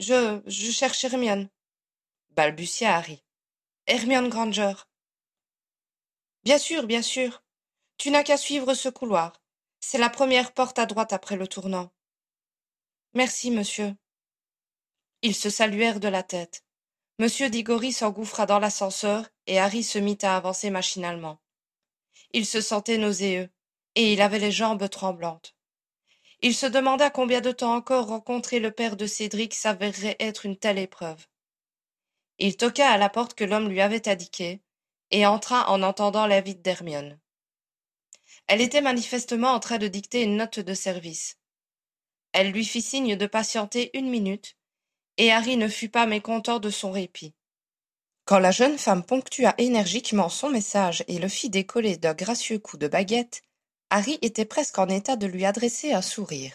Je. 0.00 0.42
je 0.46 0.70
cherche 0.72 1.04
Hermione, 1.04 1.48
balbutia 2.30 2.96
Harry. 2.96 3.22
Hermione 3.86 4.28
Granger. 4.28 4.74
Bien 6.42 6.58
sûr, 6.58 6.86
bien 6.86 7.02
sûr. 7.02 7.44
Tu 7.98 8.10
n'as 8.10 8.24
qu'à 8.24 8.36
suivre 8.36 8.74
ce 8.74 8.88
couloir. 8.88 9.40
C'est 9.78 9.98
la 9.98 10.10
première 10.10 10.52
porte 10.54 10.78
à 10.78 10.86
droite 10.86 11.12
après 11.12 11.36
le 11.36 11.46
tournant. 11.46 11.92
Merci, 13.14 13.50
monsieur. 13.50 13.94
Ils 15.22 15.36
se 15.36 15.50
saluèrent 15.50 16.00
de 16.00 16.08
la 16.08 16.22
tête. 16.22 16.64
Monsieur 17.20 17.50
Diggory 17.50 17.92
s'engouffra 17.92 18.46
dans 18.46 18.58
l'ascenseur 18.58 19.28
et 19.46 19.58
Harry 19.58 19.82
se 19.82 19.98
mit 19.98 20.16
à 20.22 20.38
avancer 20.38 20.70
machinalement. 20.70 21.38
Il 22.32 22.46
se 22.46 22.62
sentait 22.62 22.96
nauséeux 22.96 23.50
et 23.94 24.14
il 24.14 24.22
avait 24.22 24.38
les 24.38 24.50
jambes 24.50 24.88
tremblantes. 24.88 25.54
Il 26.40 26.54
se 26.54 26.64
demanda 26.64 27.10
combien 27.10 27.42
de 27.42 27.52
temps 27.52 27.74
encore 27.74 28.06
rencontrer 28.06 28.58
le 28.58 28.70
père 28.70 28.96
de 28.96 29.06
Cédric 29.06 29.52
s'avérerait 29.52 30.16
être 30.18 30.46
une 30.46 30.56
telle 30.56 30.78
épreuve. 30.78 31.26
Il 32.38 32.56
toqua 32.56 32.88
à 32.88 32.96
la 32.96 33.10
porte 33.10 33.34
que 33.34 33.44
l'homme 33.44 33.68
lui 33.68 33.82
avait 33.82 34.08
indiquée 34.08 34.62
et 35.10 35.26
entra 35.26 35.70
en 35.70 35.82
entendant 35.82 36.26
l'invite 36.26 36.62
d'Hermione. 36.62 37.20
Elle 38.46 38.62
était 38.62 38.80
manifestement 38.80 39.50
en 39.50 39.60
train 39.60 39.76
de 39.76 39.88
dicter 39.88 40.22
une 40.22 40.36
note 40.36 40.60
de 40.60 40.72
service. 40.72 41.36
Elle 42.32 42.50
lui 42.50 42.64
fit 42.64 42.80
signe 42.80 43.16
de 43.16 43.26
patienter 43.26 43.90
une 43.92 44.08
minute, 44.08 44.56
et 45.20 45.30
Harry 45.30 45.58
ne 45.58 45.68
fut 45.68 45.90
pas 45.90 46.06
mécontent 46.06 46.60
de 46.60 46.70
son 46.70 46.90
répit. 46.90 47.34
Quand 48.24 48.38
la 48.38 48.52
jeune 48.52 48.78
femme 48.78 49.04
ponctua 49.04 49.54
énergiquement 49.58 50.30
son 50.30 50.48
message 50.48 51.04
et 51.08 51.18
le 51.18 51.28
fit 51.28 51.50
décoller 51.50 51.98
d'un 51.98 52.14
gracieux 52.14 52.58
coup 52.58 52.78
de 52.78 52.88
baguette, 52.88 53.42
Harry 53.90 54.18
était 54.22 54.46
presque 54.46 54.78
en 54.78 54.88
état 54.88 55.16
de 55.16 55.26
lui 55.26 55.44
adresser 55.44 55.92
un 55.92 56.00
sourire. 56.00 56.54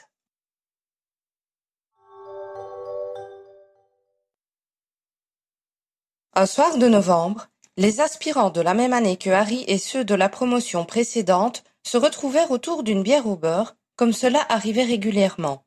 Un 6.33 6.47
soir 6.47 6.79
de 6.79 6.87
novembre, 6.87 7.47
Les 7.77 7.99
aspirants 7.99 8.51
de 8.51 8.61
la 8.61 8.73
même 8.73 8.93
année 8.93 9.17
que 9.17 9.29
Harry 9.29 9.65
et 9.67 9.77
ceux 9.77 10.05
de 10.05 10.15
la 10.15 10.29
promotion 10.29 10.85
précédente 10.85 11.65
se 11.83 11.97
retrouvèrent 11.97 12.51
autour 12.51 12.83
d'une 12.83 13.03
bière 13.03 13.27
au 13.27 13.35
beurre, 13.35 13.75
comme 13.97 14.13
cela 14.13 14.45
arrivait 14.47 14.85
régulièrement. 14.85 15.65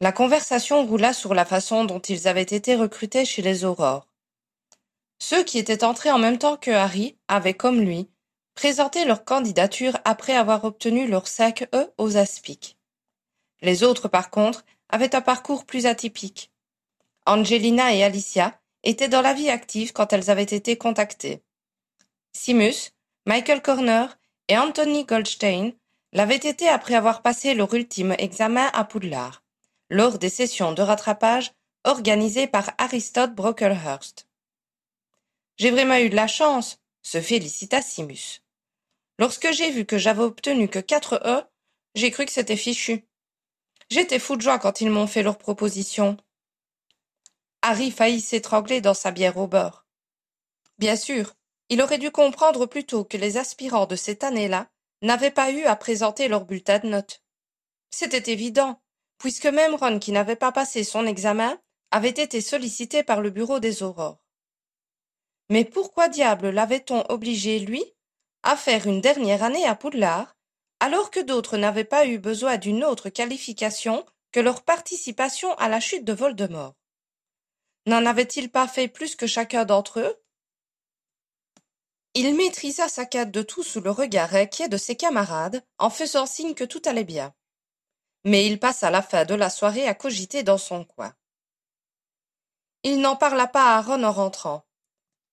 La 0.00 0.12
conversation 0.12 0.86
roula 0.86 1.12
sur 1.12 1.34
la 1.34 1.44
façon 1.44 1.84
dont 1.84 1.98
ils 1.98 2.28
avaient 2.28 2.42
été 2.42 2.76
recrutés 2.76 3.24
chez 3.24 3.42
les 3.42 3.64
Aurores. 3.64 4.06
Ceux 5.18 5.42
qui 5.42 5.58
étaient 5.58 5.82
entrés 5.82 6.12
en 6.12 6.20
même 6.20 6.38
temps 6.38 6.56
que 6.56 6.70
Harry 6.70 7.16
avaient, 7.26 7.54
comme 7.54 7.80
lui, 7.80 8.08
présenté 8.54 9.04
leur 9.04 9.24
candidature 9.24 9.98
après 10.04 10.36
avoir 10.36 10.62
obtenu 10.62 11.08
leur 11.08 11.26
sac 11.26 11.68
E 11.74 11.92
aux 11.98 12.16
aspics. 12.16 12.78
Les 13.60 13.82
autres, 13.82 14.06
par 14.06 14.30
contre, 14.30 14.64
avaient 14.88 15.16
un 15.16 15.20
parcours 15.20 15.66
plus 15.66 15.86
atypique. 15.86 16.52
Angelina 17.26 17.92
et 17.92 18.04
Alicia 18.04 18.60
étaient 18.84 19.08
dans 19.08 19.20
la 19.20 19.34
vie 19.34 19.50
active 19.50 19.92
quand 19.92 20.12
elles 20.12 20.30
avaient 20.30 20.44
été 20.44 20.78
contactées. 20.78 21.42
Simus, 22.32 22.92
Michael 23.26 23.62
Corner 23.62 24.16
et 24.46 24.56
Anthony 24.56 25.04
Goldstein 25.04 25.72
l'avaient 26.12 26.36
été 26.36 26.68
après 26.68 26.94
avoir 26.94 27.20
passé 27.20 27.54
leur 27.54 27.74
ultime 27.74 28.14
examen 28.16 28.70
à 28.72 28.84
Poudlard 28.84 29.42
lors 29.90 30.18
des 30.18 30.28
sessions 30.28 30.72
de 30.72 30.82
rattrapage 30.82 31.52
organisées 31.84 32.46
par 32.46 32.72
Aristote 32.78 33.34
Brocklehurst. 33.34 34.26
J'ai 35.56 35.70
vraiment 35.70 35.96
eu 35.96 36.10
de 36.10 36.16
la 36.16 36.26
chance, 36.26 36.78
se 37.02 37.20
félicita 37.20 37.82
Simus. 37.82 38.42
Lorsque 39.18 39.50
j'ai 39.52 39.70
vu 39.70 39.84
que 39.84 39.98
j'avais 39.98 40.22
obtenu 40.22 40.68
que 40.68 40.78
quatre 40.78 41.20
E, 41.24 41.42
j'ai 41.94 42.10
cru 42.10 42.26
que 42.26 42.32
c'était 42.32 42.56
fichu. 42.56 43.04
J'étais 43.90 44.18
fou 44.18 44.36
de 44.36 44.42
joie 44.42 44.58
quand 44.58 44.80
ils 44.80 44.90
m'ont 44.90 45.06
fait 45.06 45.22
leur 45.22 45.38
proposition. 45.38 46.16
Harry 47.62 47.90
faillit 47.90 48.20
s'étrangler 48.20 48.80
dans 48.80 48.94
sa 48.94 49.10
bière 49.10 49.36
au 49.38 49.46
beurre. 49.46 49.86
Bien 50.78 50.94
sûr, 50.94 51.34
il 51.70 51.82
aurait 51.82 51.98
dû 51.98 52.10
comprendre 52.10 52.66
plus 52.66 52.84
tôt 52.84 53.04
que 53.04 53.16
les 53.16 53.36
aspirants 53.36 53.86
de 53.86 53.96
cette 53.96 54.22
année-là 54.22 54.68
n'avaient 55.02 55.30
pas 55.30 55.50
eu 55.50 55.64
à 55.64 55.74
présenter 55.74 56.28
leur 56.28 56.44
bulletin 56.44 56.78
de 56.78 56.88
notes. 56.88 57.22
C'était 57.90 58.30
évident, 58.32 58.80
puisque 59.18 59.46
même 59.46 59.74
Ron 59.74 59.98
qui 59.98 60.12
n'avait 60.12 60.36
pas 60.36 60.52
passé 60.52 60.84
son 60.84 61.06
examen 61.06 61.60
avait 61.90 62.08
été 62.08 62.40
sollicité 62.40 63.02
par 63.02 63.20
le 63.20 63.30
bureau 63.30 63.60
des 63.60 63.82
aurores. 63.82 64.22
Mais 65.50 65.64
pourquoi 65.64 66.08
diable 66.08 66.50
l'avait-on 66.50 67.04
obligé, 67.10 67.58
lui, 67.58 67.84
à 68.42 68.56
faire 68.56 68.86
une 68.86 69.00
dernière 69.00 69.42
année 69.42 69.66
à 69.66 69.74
Poudlard, 69.74 70.36
alors 70.80 71.10
que 71.10 71.20
d'autres 71.20 71.56
n'avaient 71.56 71.84
pas 71.84 72.06
eu 72.06 72.18
besoin 72.18 72.56
d'une 72.56 72.84
autre 72.84 73.08
qualification 73.08 74.06
que 74.30 74.40
leur 74.40 74.62
participation 74.62 75.54
à 75.54 75.68
la 75.68 75.80
chute 75.80 76.04
de 76.04 76.12
Voldemort? 76.12 76.74
N'en 77.86 78.04
avait-il 78.04 78.50
pas 78.50 78.68
fait 78.68 78.88
plus 78.88 79.16
que 79.16 79.26
chacun 79.26 79.64
d'entre 79.64 80.00
eux? 80.00 80.16
Il 82.14 82.34
maîtrisa 82.34 82.88
sa 82.88 83.06
quête 83.06 83.30
de 83.30 83.42
tout 83.42 83.62
sous 83.62 83.80
le 83.80 83.90
regard 83.90 84.34
inquiet 84.34 84.68
de 84.68 84.76
ses 84.76 84.96
camarades, 84.96 85.64
en 85.78 85.88
faisant 85.88 86.26
signe 86.26 86.54
que 86.54 86.64
tout 86.64 86.82
allait 86.84 87.04
bien 87.04 87.34
mais 88.24 88.46
il 88.46 88.58
passa 88.58 88.90
la 88.90 89.02
fin 89.02 89.24
de 89.24 89.34
la 89.34 89.50
soirée 89.50 89.86
à 89.86 89.94
cogiter 89.94 90.42
dans 90.42 90.58
son 90.58 90.84
coin. 90.84 91.14
Il 92.82 93.00
n'en 93.00 93.16
parla 93.16 93.46
pas 93.46 93.76
à 93.76 93.82
Ron 93.82 94.02
en 94.04 94.12
rentrant, 94.12 94.64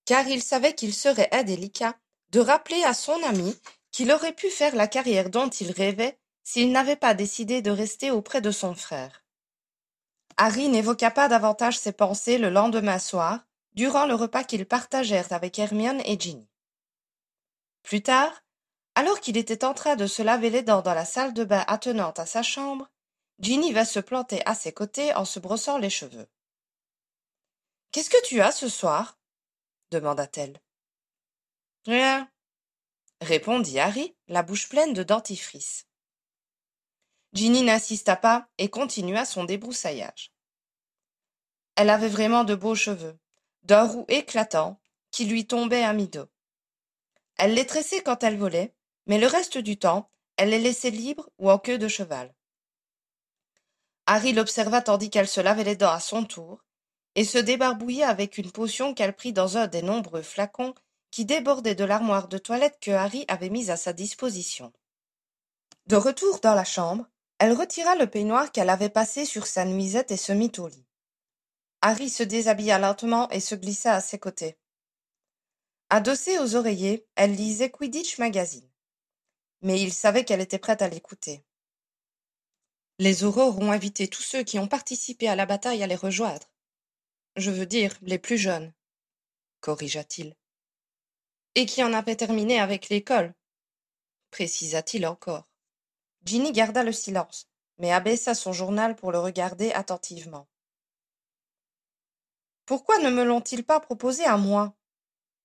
car 0.05 0.27
il 0.27 0.41
savait 0.41 0.73
qu'il 0.73 0.93
serait 0.93 1.29
indélicat 1.31 1.95
de 2.31 2.39
rappeler 2.39 2.83
à 2.83 2.93
son 2.93 3.21
ami 3.23 3.55
qu'il 3.91 4.11
aurait 4.11 4.33
pu 4.33 4.49
faire 4.49 4.75
la 4.75 4.87
carrière 4.87 5.29
dont 5.29 5.49
il 5.49 5.71
rêvait 5.71 6.19
s'il 6.43 6.71
n'avait 6.71 6.95
pas 6.95 7.13
décidé 7.13 7.61
de 7.61 7.71
rester 7.71 8.11
auprès 8.11 8.41
de 8.41 8.51
son 8.51 8.75
frère. 8.75 9.23
Harry 10.37 10.67
n'évoqua 10.67 11.11
pas 11.11 11.27
davantage 11.27 11.79
ses 11.79 11.93
pensées 11.93 12.37
le 12.37 12.49
lendemain 12.49 12.99
soir, 12.99 13.45
durant 13.73 14.05
le 14.05 14.15
repas 14.15 14.43
qu'ils 14.43 14.65
partagèrent 14.65 15.31
avec 15.31 15.57
Hermione 15.59 16.01
et 16.05 16.19
Ginny. 16.19 16.47
Plus 17.83 18.01
tard, 18.01 18.43
alors 18.96 19.20
qu'il 19.20 19.38
était 19.38 19.66
en 19.66 19.74
train 19.74 19.96
de 19.96 20.08
se 20.08 20.22
laver 20.22 20.50
les 20.50 20.64
dents 20.64 20.81
dans 20.81 20.94
la 20.94 21.05
salle 21.05 21.34
de 21.34 21.44
bain 21.44 21.64
attenante 21.68 22.20
à 22.20 22.25
sa 22.25 22.42
chambre, 22.42 22.90
Ginny 23.40 23.74
va 23.74 23.84
se 23.84 24.00
planter 24.00 24.42
à 24.46 24.55
ses 24.55 24.72
côtés 24.72 25.14
en 25.14 25.25
se 25.25 25.40
brossant 25.40 25.77
les 25.77 25.90
cheveux. 25.90 26.27
Qu'est-ce 27.92 28.10
que 28.10 28.25
tu 28.25 28.42
as 28.42 28.51
ce 28.51 28.70
soir? 28.70 29.20
demanda-t-elle. 29.92 30.60
Rien, 31.86 32.29
répondit 33.22 33.79
Harry, 33.79 34.16
la 34.27 34.44
bouche 34.44 34.70
pleine 34.70 34.94
de 34.94 35.03
dentifrice. 35.03 35.86
Ginny 37.34 37.64
n'insista 37.64 38.16
pas 38.16 38.48
et 38.58 38.70
continua 38.70 39.25
son 39.25 39.44
débroussaillage. 39.44 40.31
Elle 41.75 41.90
avait 41.90 42.10
vraiment 42.10 42.46
de 42.46 42.55
beaux 42.55 42.75
cheveux, 42.75 43.20
d'un 43.64 43.86
roux 43.86 44.05
éclatant, 44.08 44.79
qui 45.12 45.25
lui 45.25 45.46
tombaient 45.46 45.84
à 45.84 45.92
mi-dos. 45.92 46.29
Elle 47.38 47.53
les 47.53 47.66
tressait 47.66 48.01
quand 48.01 48.24
elle 48.24 48.38
volait, 48.38 48.74
mais 49.07 49.18
le 49.20 49.27
reste 49.27 49.57
du 49.57 49.77
temps, 49.77 50.09
elle 50.37 50.50
les 50.50 50.59
laissait 50.59 50.89
libres 50.89 51.29
ou 51.37 51.50
en 51.50 51.59
queue 51.59 51.77
de 51.77 51.87
cheval. 51.87 52.33
Harry 54.07 54.33
l'observa 54.33 54.81
tandis 54.81 55.09
qu'elle 55.09 55.27
se 55.27 55.41
lavait 55.41 55.63
les 55.63 55.75
dents 55.75 55.91
à 55.91 56.00
son 56.00 56.25
tour, 56.25 56.63
et 57.15 57.24
se 57.24 57.37
débarbouillait 57.37 58.03
avec 58.03 58.37
une 58.37 58.51
potion 58.51 58.94
qu'elle 58.94 59.15
prit 59.15 59.33
dans 59.33 59.57
un 59.57 59.68
des 59.68 59.81
nombreux 59.81 60.22
flacons 60.22 60.75
qui 61.11 61.25
débordaient 61.25 61.75
de 61.75 61.85
l'armoire 61.85 62.27
de 62.27 62.37
toilette 62.37 62.77
que 62.81 62.91
Harry 62.91 63.24
avait 63.29 63.50
mise 63.50 63.70
à 63.70 63.77
sa 63.77 63.94
disposition. 63.94 64.74
De 65.87 65.96
retour 65.96 66.39
dans 66.41 66.53
la 66.53 66.65
chambre, 66.65 67.07
elle 67.39 67.53
retira 67.53 67.96
le 67.96 68.07
peignoir 68.07 68.51
qu'elle 68.51 68.70
avait 68.70 68.89
passé 68.89 69.24
sur 69.24 69.48
sa 69.48 69.65
nuisette 69.65 70.11
et 70.11 70.18
se 70.18 70.33
mit 70.33 70.51
au 70.57 70.68
lit. 70.68 70.85
Harry 71.81 72.09
se 72.09 72.24
déshabilla 72.24 72.79
lentement 72.79 73.29
et 73.29 73.39
se 73.39 73.55
glissa 73.55 73.94
à 73.94 74.01
ses 74.01 74.20
côtés. 74.20 74.57
Adossée 75.89 76.39
aux 76.39 76.55
oreillers, 76.55 77.07
elle 77.15 77.35
lisait 77.35 77.70
Quidditch 77.70 78.18
Magazine 78.18 78.68
mais 79.65 79.81
il 79.81 79.91
savait 79.91 80.23
qu'elle 80.23 80.41
était 80.41 80.59
prête 80.59 80.83
à 80.83 80.87
l'écouter. 80.87 81.43
Les 82.99 83.23
aurores 83.23 83.57
ont 83.57 83.71
invité 83.71 84.07
tous 84.07 84.21
ceux 84.21 84.43
qui 84.43 84.59
ont 84.59 84.67
participé 84.67 85.27
à 85.27 85.35
la 85.35 85.47
bataille 85.47 85.81
à 85.81 85.87
les 85.87 85.95
rejoindre. 85.95 86.47
Je 87.35 87.49
veux 87.49 87.65
dire, 87.65 87.97
les 88.03 88.19
plus 88.19 88.37
jeunes, 88.37 88.71
corrigea-t-il. 89.61 90.35
Et 91.55 91.65
qui 91.65 91.83
en 91.83 91.93
avaient 91.93 92.15
terminé 92.15 92.59
avec 92.59 92.89
l'école, 92.89 93.33
précisa-t-il 94.29 95.07
encore. 95.07 95.49
Ginny 96.25 96.51
garda 96.51 96.83
le 96.83 96.93
silence, 96.93 97.49
mais 97.79 97.91
abaissa 97.91 98.35
son 98.35 98.53
journal 98.53 98.95
pour 98.95 99.11
le 99.11 99.17
regarder 99.17 99.71
attentivement. 99.71 100.47
Pourquoi 102.67 102.99
ne 102.99 103.09
me 103.09 103.23
l'ont-ils 103.23 103.65
pas 103.65 103.79
proposé 103.79 104.25
à 104.25 104.37
moi? 104.37 104.75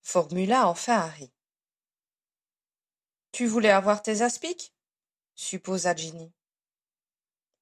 formula 0.02 0.68
enfin 0.68 0.98
Harry. 0.98 1.33
Tu 3.33 3.47
voulais 3.47 3.71
avoir 3.71 4.03
tes 4.03 4.23
aspics? 4.23 4.75
supposa 5.35 5.95
Ginny. 5.95 6.33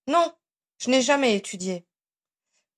Non, 0.07 0.35
je 0.79 0.91
n'ai 0.91 1.03
jamais 1.03 1.37
étudié. 1.37 1.87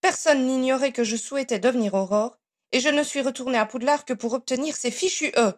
Personne 0.00 0.46
n'ignorait 0.46 0.92
que 0.92 1.05
je 1.05 1.16
souhaitais 1.16 1.59
devenir 1.59 1.94
Aurore, 1.94 2.38
et 2.72 2.81
je 2.81 2.88
ne 2.88 3.03
suis 3.03 3.20
retournée 3.20 3.59
à 3.59 3.66
Poudlard 3.66 4.05
que 4.05 4.12
pour 4.12 4.33
obtenir 4.33 4.76
ces 4.76 4.90
fichus 4.90 5.33
E. 5.37 5.53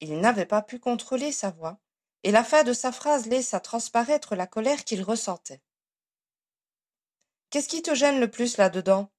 Il 0.00 0.18
n'avait 0.20 0.46
pas 0.46 0.62
pu 0.62 0.78
contrôler 0.78 1.32
sa 1.32 1.50
voix, 1.50 1.78
et 2.22 2.32
la 2.32 2.44
fin 2.44 2.64
de 2.64 2.72
sa 2.72 2.92
phrase 2.92 3.26
laissa 3.26 3.60
transparaître 3.60 4.34
la 4.34 4.46
colère 4.46 4.84
qu'il 4.84 5.02
ressentait. 5.02 5.62
Qu'est-ce 7.50 7.68
qui 7.68 7.82
te 7.82 7.94
gêne 7.94 8.20
le 8.20 8.30
plus 8.30 8.56
là-dedans? 8.56 9.10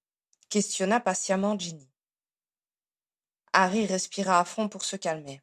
questionna 0.50 1.00
patiemment 1.00 1.58
Ginny. 1.58 1.90
Harry 3.54 3.86
respira 3.86 4.40
à 4.40 4.46
fond 4.46 4.70
pour 4.70 4.84
se 4.84 4.96
calmer. 4.96 5.42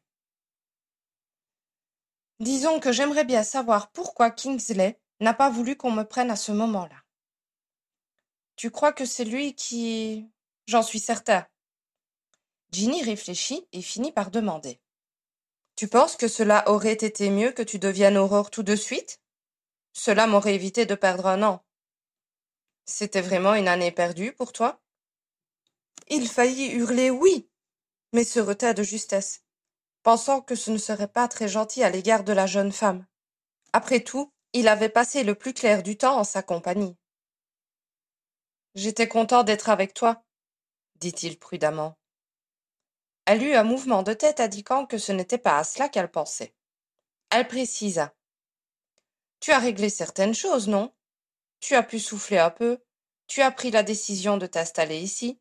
Disons 2.41 2.79
que 2.79 2.91
j'aimerais 2.91 3.23
bien 3.23 3.43
savoir 3.43 3.91
pourquoi 3.91 4.31
Kingsley 4.31 4.99
n'a 5.19 5.35
pas 5.35 5.51
voulu 5.51 5.75
qu'on 5.77 5.91
me 5.91 6.01
prenne 6.01 6.31
à 6.31 6.35
ce 6.35 6.51
moment-là. 6.51 6.95
Tu 8.55 8.71
crois 8.71 8.93
que 8.93 9.05
c'est 9.05 9.25
lui 9.25 9.53
qui... 9.53 10.27
J'en 10.65 10.81
suis 10.81 10.99
certain. 10.99 11.45
Ginny 12.71 13.03
réfléchit 13.03 13.67
et 13.73 13.83
finit 13.83 14.11
par 14.11 14.31
demander. 14.31 14.81
Tu 15.75 15.87
penses 15.87 16.15
que 16.15 16.27
cela 16.27 16.67
aurait 16.67 16.93
été 16.93 17.29
mieux 17.29 17.51
que 17.51 17.61
tu 17.61 17.77
deviennes 17.77 18.17
Aurore 18.17 18.49
tout 18.49 18.63
de 18.63 18.75
suite? 18.75 19.21
Cela 19.93 20.25
m'aurait 20.25 20.55
évité 20.55 20.87
de 20.87 20.95
perdre 20.95 21.27
un 21.27 21.43
an. 21.43 21.63
C'était 22.85 23.21
vraiment 23.21 23.53
une 23.53 23.67
année 23.67 23.91
perdue 23.91 24.33
pour 24.33 24.51
toi? 24.51 24.81
Il 26.07 26.27
faillit 26.27 26.71
hurler 26.71 27.11
oui, 27.11 27.47
mais 28.13 28.23
se 28.23 28.39
retint 28.39 28.73
de 28.73 28.81
justesse 28.81 29.40
pensant 30.03 30.41
que 30.41 30.55
ce 30.55 30.71
ne 30.71 30.77
serait 30.77 31.07
pas 31.07 31.27
très 31.27 31.47
gentil 31.47 31.83
à 31.83 31.89
l'égard 31.89 32.23
de 32.23 32.33
la 32.33 32.47
jeune 32.47 32.71
femme. 32.71 33.05
Après 33.73 34.01
tout, 34.01 34.33
il 34.53 34.67
avait 34.67 34.89
passé 34.89 35.23
le 35.23 35.35
plus 35.35 35.53
clair 35.53 35.83
du 35.83 35.97
temps 35.97 36.17
en 36.17 36.23
sa 36.23 36.43
compagnie. 36.43 36.97
J'étais 38.75 39.07
content 39.07 39.43
d'être 39.43 39.69
avec 39.69 39.93
toi, 39.93 40.23
dit-il 40.95 41.37
prudemment. 41.37 41.97
Elle 43.25 43.43
eut 43.43 43.55
un 43.55 43.63
mouvement 43.63 44.03
de 44.03 44.13
tête 44.13 44.39
indiquant 44.39 44.85
que 44.85 44.97
ce 44.97 45.11
n'était 45.11 45.37
pas 45.37 45.57
à 45.57 45.63
cela 45.63 45.89
qu'elle 45.89 46.11
pensait. 46.11 46.53
Elle 47.29 47.47
précisa. 47.47 48.13
Tu 49.39 49.51
as 49.51 49.59
réglé 49.59 49.89
certaines 49.89 50.33
choses, 50.33 50.67
non? 50.67 50.93
Tu 51.59 51.75
as 51.75 51.83
pu 51.83 51.99
souffler 51.99 52.39
un 52.39 52.49
peu, 52.49 52.79
tu 53.27 53.41
as 53.41 53.51
pris 53.51 53.71
la 53.71 53.83
décision 53.83 54.37
de 54.37 54.47
t'installer 54.47 54.99
ici, 54.99 55.39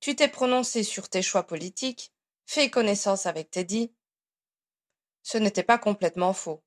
Tu 0.00 0.14
t'es 0.14 0.28
prononcé 0.28 0.84
sur 0.84 1.08
tes 1.08 1.22
choix 1.22 1.46
politiques, 1.46 2.12
fait 2.48 2.70
connaissance 2.70 3.26
avec 3.26 3.50
Teddy. 3.50 3.92
Ce 5.22 5.36
n'était 5.36 5.62
pas 5.62 5.76
complètement 5.76 6.32
faux. 6.32 6.62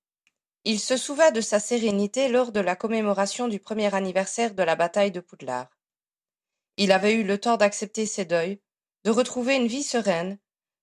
Il 0.64 0.80
se 0.80 0.96
souvint 0.96 1.32
de 1.32 1.42
sa 1.42 1.60
sérénité 1.60 2.28
lors 2.28 2.52
de 2.52 2.60
la 2.60 2.76
commémoration 2.76 3.48
du 3.48 3.60
premier 3.60 3.92
anniversaire 3.96 4.54
de 4.54 4.62
la 4.62 4.76
bataille 4.76 5.10
de 5.10 5.22
Poudlard. 5.22 5.76
Il 6.78 6.92
avait 6.92 7.16
eu 7.16 7.24
le 7.24 7.40
temps 7.40 7.58
d'accepter 7.58 8.06
ses 8.06 8.26
deuils, 8.26 8.62
de 9.06 9.10
retrouver 9.10 9.56
une 9.56 9.66
vie 9.66 9.82
sereine, 9.82 10.38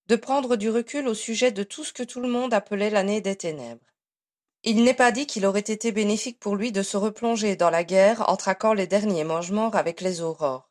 de 0.08 0.16
prendre 0.16 0.56
du 0.56 0.68
recul 0.68 1.06
au 1.06 1.14
sujet 1.14 1.52
de 1.52 1.62
tout 1.62 1.84
ce 1.84 1.92
que 1.92 2.02
tout 2.02 2.20
le 2.20 2.28
monde 2.28 2.52
appelait 2.52 2.90
l'année 2.90 3.20
des 3.20 3.36
ténèbres. 3.36 3.94
Il 4.64 4.82
n'est 4.82 4.94
pas 4.94 5.12
dit 5.12 5.28
qu'il 5.28 5.46
aurait 5.46 5.60
été 5.60 5.92
bénéfique 5.92 6.40
pour 6.40 6.56
lui 6.56 6.72
de 6.72 6.82
se 6.82 6.96
replonger 6.96 7.54
dans 7.54 7.70
la 7.70 7.84
guerre 7.84 8.28
en 8.28 8.36
traquant 8.36 8.72
les 8.72 8.88
derniers 8.88 9.22
mange-morts 9.22 9.76
avec 9.76 10.00
les 10.00 10.22
aurores. 10.22 10.67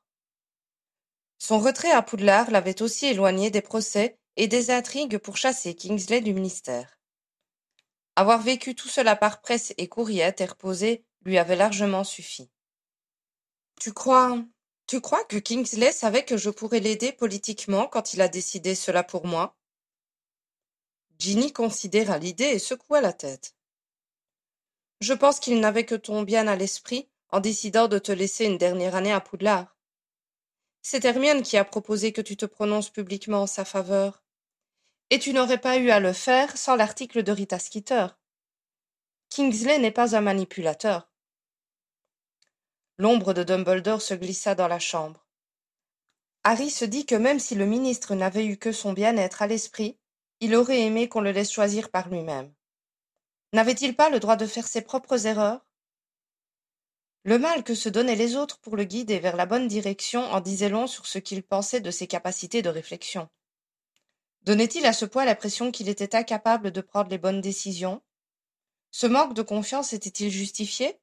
Son 1.40 1.60
retrait 1.60 1.92
à 1.92 2.02
Poudlard 2.02 2.52
l'avait 2.52 2.82
aussi 2.82 3.06
éloigné 3.06 3.52
des 3.52 3.62
procès 3.62 4.18
et 4.36 4.48
des 4.48 4.72
intrigues 4.72 5.18
pour 5.18 5.38
chasser 5.38 5.76
Kingsley 5.76 6.22
du 6.22 6.34
ministère. 6.34 7.00
Avoir 8.16 8.42
vécu 8.42 8.74
tout 8.76 8.90
cela 8.90 9.16
par 9.16 9.42
presse 9.42 9.74
et 9.78 9.88
courrier 9.88 10.24
interposé 10.24 11.06
lui 11.24 11.38
avait 11.38 11.56
largement 11.56 12.04
suffi. 12.04 12.50
Tu 13.80 13.94
crois. 13.94 14.44
Tu 14.88 15.02
crois 15.02 15.24
que 15.26 15.38
Kingsley 15.38 15.92
savait 15.92 16.26
que 16.26 16.38
je 16.38 16.50
pourrais 16.50 16.80
l'aider 16.80 17.12
politiquement 17.12 17.88
quand 17.88 18.14
il 18.14 18.22
a 18.22 18.28
décidé 18.28 18.74
cela 18.74 19.04
pour 19.04 19.28
moi? 19.28 19.56
Ginny 21.20 21.52
considéra 21.52 22.18
l'idée 22.18 22.46
et 22.46 22.60
secoua 22.60 23.02
la 23.02 23.14
tête. 23.14 23.56
Je 25.00 25.14
pense 25.14 25.40
qu'il 25.40 25.60
n'avait 25.60 25.86
que 25.86 25.96
ton 25.96 26.24
bien 26.24 26.48
à 26.48 26.56
l'esprit 26.56 27.10
en 27.30 27.40
décidant 27.40 27.88
de 27.88 28.00
te 28.00 28.12
laisser 28.12 28.46
une 28.46 28.58
dernière 28.58 28.96
année 28.96 29.12
à 29.12 29.22
Poudlard. 29.22 29.77
C'est 30.82 31.06
Hermione 31.06 31.44
qui 31.44 31.58
a 31.58 31.66
proposé 31.66 32.14
que 32.14 32.22
tu 32.22 32.38
te 32.38 32.46
prononces 32.46 32.90
publiquement 32.90 33.42
en 33.42 33.48
sa 33.48 33.66
faveur. 33.66 34.24
Et 35.10 35.20
tu 35.20 35.34
n'aurais 35.34 35.60
pas 35.60 35.78
eu 35.78 35.90
à 35.90 36.00
le 36.00 36.14
faire 36.14 36.58
sans 36.58 36.76
l'article 36.76 37.24
de 37.24 37.32
Rita 37.32 37.60
Skeeter. 37.60 38.08
Kingsley 39.30 39.80
n'est 39.80 39.92
pas 39.92 40.16
un 40.16 40.22
manipulateur. 40.22 41.10
L'ombre 42.98 43.34
de 43.34 43.44
Dumbledore 43.44 44.02
se 44.02 44.14
glissa 44.14 44.56
dans 44.56 44.68
la 44.68 44.80
chambre. 44.80 45.28
Harry 46.44 46.70
se 46.70 46.86
dit 46.86 47.06
que 47.06 47.16
même 47.16 47.40
si 47.40 47.56
le 47.56 47.66
ministre 47.66 48.16
n'avait 48.16 48.46
eu 48.46 48.58
que 48.58 48.72
son 48.72 48.94
bien-être 48.94 49.42
à 49.42 49.48
l'esprit, 49.48 50.00
il 50.40 50.56
aurait 50.56 50.82
aimé 50.82 51.10
qu'on 51.10 51.22
le 51.22 51.32
laisse 51.32 51.52
choisir 51.52 51.92
par 51.92 52.10
lui-même. 52.10 52.54
N'avait-il 53.54 53.96
pas 53.96 54.10
le 54.10 54.20
droit 54.20 54.38
de 54.38 54.48
faire 54.48 54.68
ses 54.68 54.82
propres 54.82 55.28
erreurs? 55.28 55.67
Le 57.28 57.40
mal 57.40 57.66
que 57.66 57.76
se 57.76 57.90
donnaient 57.90 58.16
les 58.16 58.38
autres 58.38 58.58
pour 58.60 58.78
le 58.78 58.86
guider 58.86 59.20
vers 59.20 59.36
la 59.36 59.46
bonne 59.46 59.68
direction 59.68 60.22
en 60.32 60.40
disait 60.40 60.70
long 60.70 60.88
sur 60.88 61.06
ce 61.06 61.20
qu'il 61.20 61.44
pensait 61.44 61.82
de 61.82 61.92
ses 61.92 62.08
capacités 62.08 62.62
de 62.62 62.70
réflexion. 62.70 63.28
Donnait-il 64.44 64.86
à 64.86 64.94
ce 64.94 65.04
point 65.04 65.26
l'impression 65.26 65.74
qu'il 65.74 65.90
était 65.90 66.16
incapable 66.16 66.72
de 66.72 66.80
prendre 66.80 67.10
les 67.10 67.18
bonnes 67.18 67.42
décisions? 67.42 68.02
Ce 68.92 69.08
manque 69.08 69.34
de 69.34 69.42
confiance 69.42 69.92
était-il 69.92 70.32
justifié? 70.32 71.02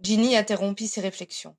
Ginny 0.00 0.34
interrompit 0.34 0.88
ses 0.88 1.00
réflexions. 1.00 1.56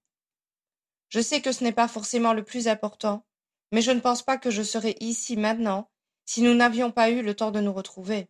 Je 1.07 1.21
sais 1.21 1.41
que 1.41 1.53
ce 1.53 1.63
n'est 1.63 1.71
pas 1.71 1.87
forcément 1.87 2.33
le 2.33 2.43
plus 2.43 2.67
important, 2.67 3.25
mais 3.71 3.81
je 3.81 3.91
ne 3.91 4.01
pense 4.01 4.21
pas 4.21 4.37
que 4.37 4.51
je 4.51 4.63
serais 4.63 4.97
ici 4.99 5.37
maintenant 5.37 5.89
si 6.25 6.41
nous 6.41 6.55
n'avions 6.55 6.91
pas 6.91 7.09
eu 7.09 7.21
le 7.21 7.33
temps 7.33 7.51
de 7.51 7.61
nous 7.61 7.71
retrouver. 7.71 8.27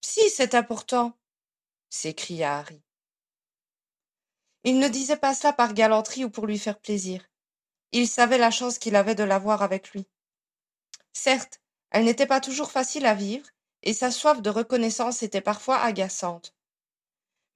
Si, 0.00 0.28
c'est 0.28 0.56
important, 0.56 1.16
s'écria 1.88 2.58
Harry. 2.58 2.82
Il 4.64 4.78
ne 4.78 4.88
disait 4.88 5.16
pas 5.16 5.34
cela 5.34 5.52
par 5.52 5.72
galanterie 5.72 6.24
ou 6.24 6.30
pour 6.30 6.46
lui 6.46 6.58
faire 6.58 6.78
plaisir. 6.78 7.24
Il 7.92 8.06
savait 8.06 8.38
la 8.38 8.50
chance 8.50 8.78
qu'il 8.78 8.96
avait 8.96 9.14
de 9.14 9.24
l'avoir 9.24 9.62
avec 9.62 9.90
lui. 9.92 10.06
Certes, 11.12 11.60
elle 11.90 12.04
n'était 12.04 12.26
pas 12.26 12.40
toujours 12.40 12.70
facile 12.70 13.06
à 13.06 13.14
vivre, 13.14 13.46
et 13.82 13.94
sa 13.94 14.10
soif 14.10 14.42
de 14.42 14.50
reconnaissance 14.50 15.22
était 15.22 15.40
parfois 15.40 15.78
agaçante. 15.78 16.54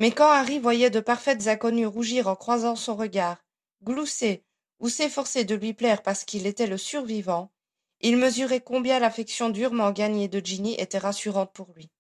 Mais 0.01 0.11
quand 0.11 0.31
Harry 0.31 0.59
voyait 0.59 0.91
de 0.91 1.01
parfaites 1.01 1.47
inconnues 1.47 1.87
rougir 1.87 2.27
en 2.27 2.35
croisant 2.35 2.75
son 2.75 2.97
regard, 2.97 3.45
glousser 3.85 4.43
ou 4.81 4.89
s'efforcer 4.89 5.45
de 5.45 5.55
lui 5.55 5.73
plaire 5.73 6.03
parce 6.03 6.25
qu'il 6.25 6.47
était 6.47 6.67
le 6.67 6.79
survivant, 6.79 7.53
il 8.01 8.17
mesurait 8.17 8.61
combien 8.61 8.99
l'affection 8.99 9.51
durement 9.51 9.93
gagnée 9.93 10.29
de 10.29 10.45
Ginny 10.45 10.75
était 10.81 10.99
rassurante 10.99 11.53
pour 11.53 11.73
lui. 11.75 11.91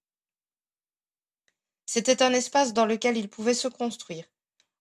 C'était 1.87 2.23
un 2.23 2.33
espace 2.33 2.73
dans 2.73 2.87
lequel 2.87 3.17
il 3.17 3.29
pouvait 3.29 3.55
se 3.55 3.69
construire, 3.69 4.25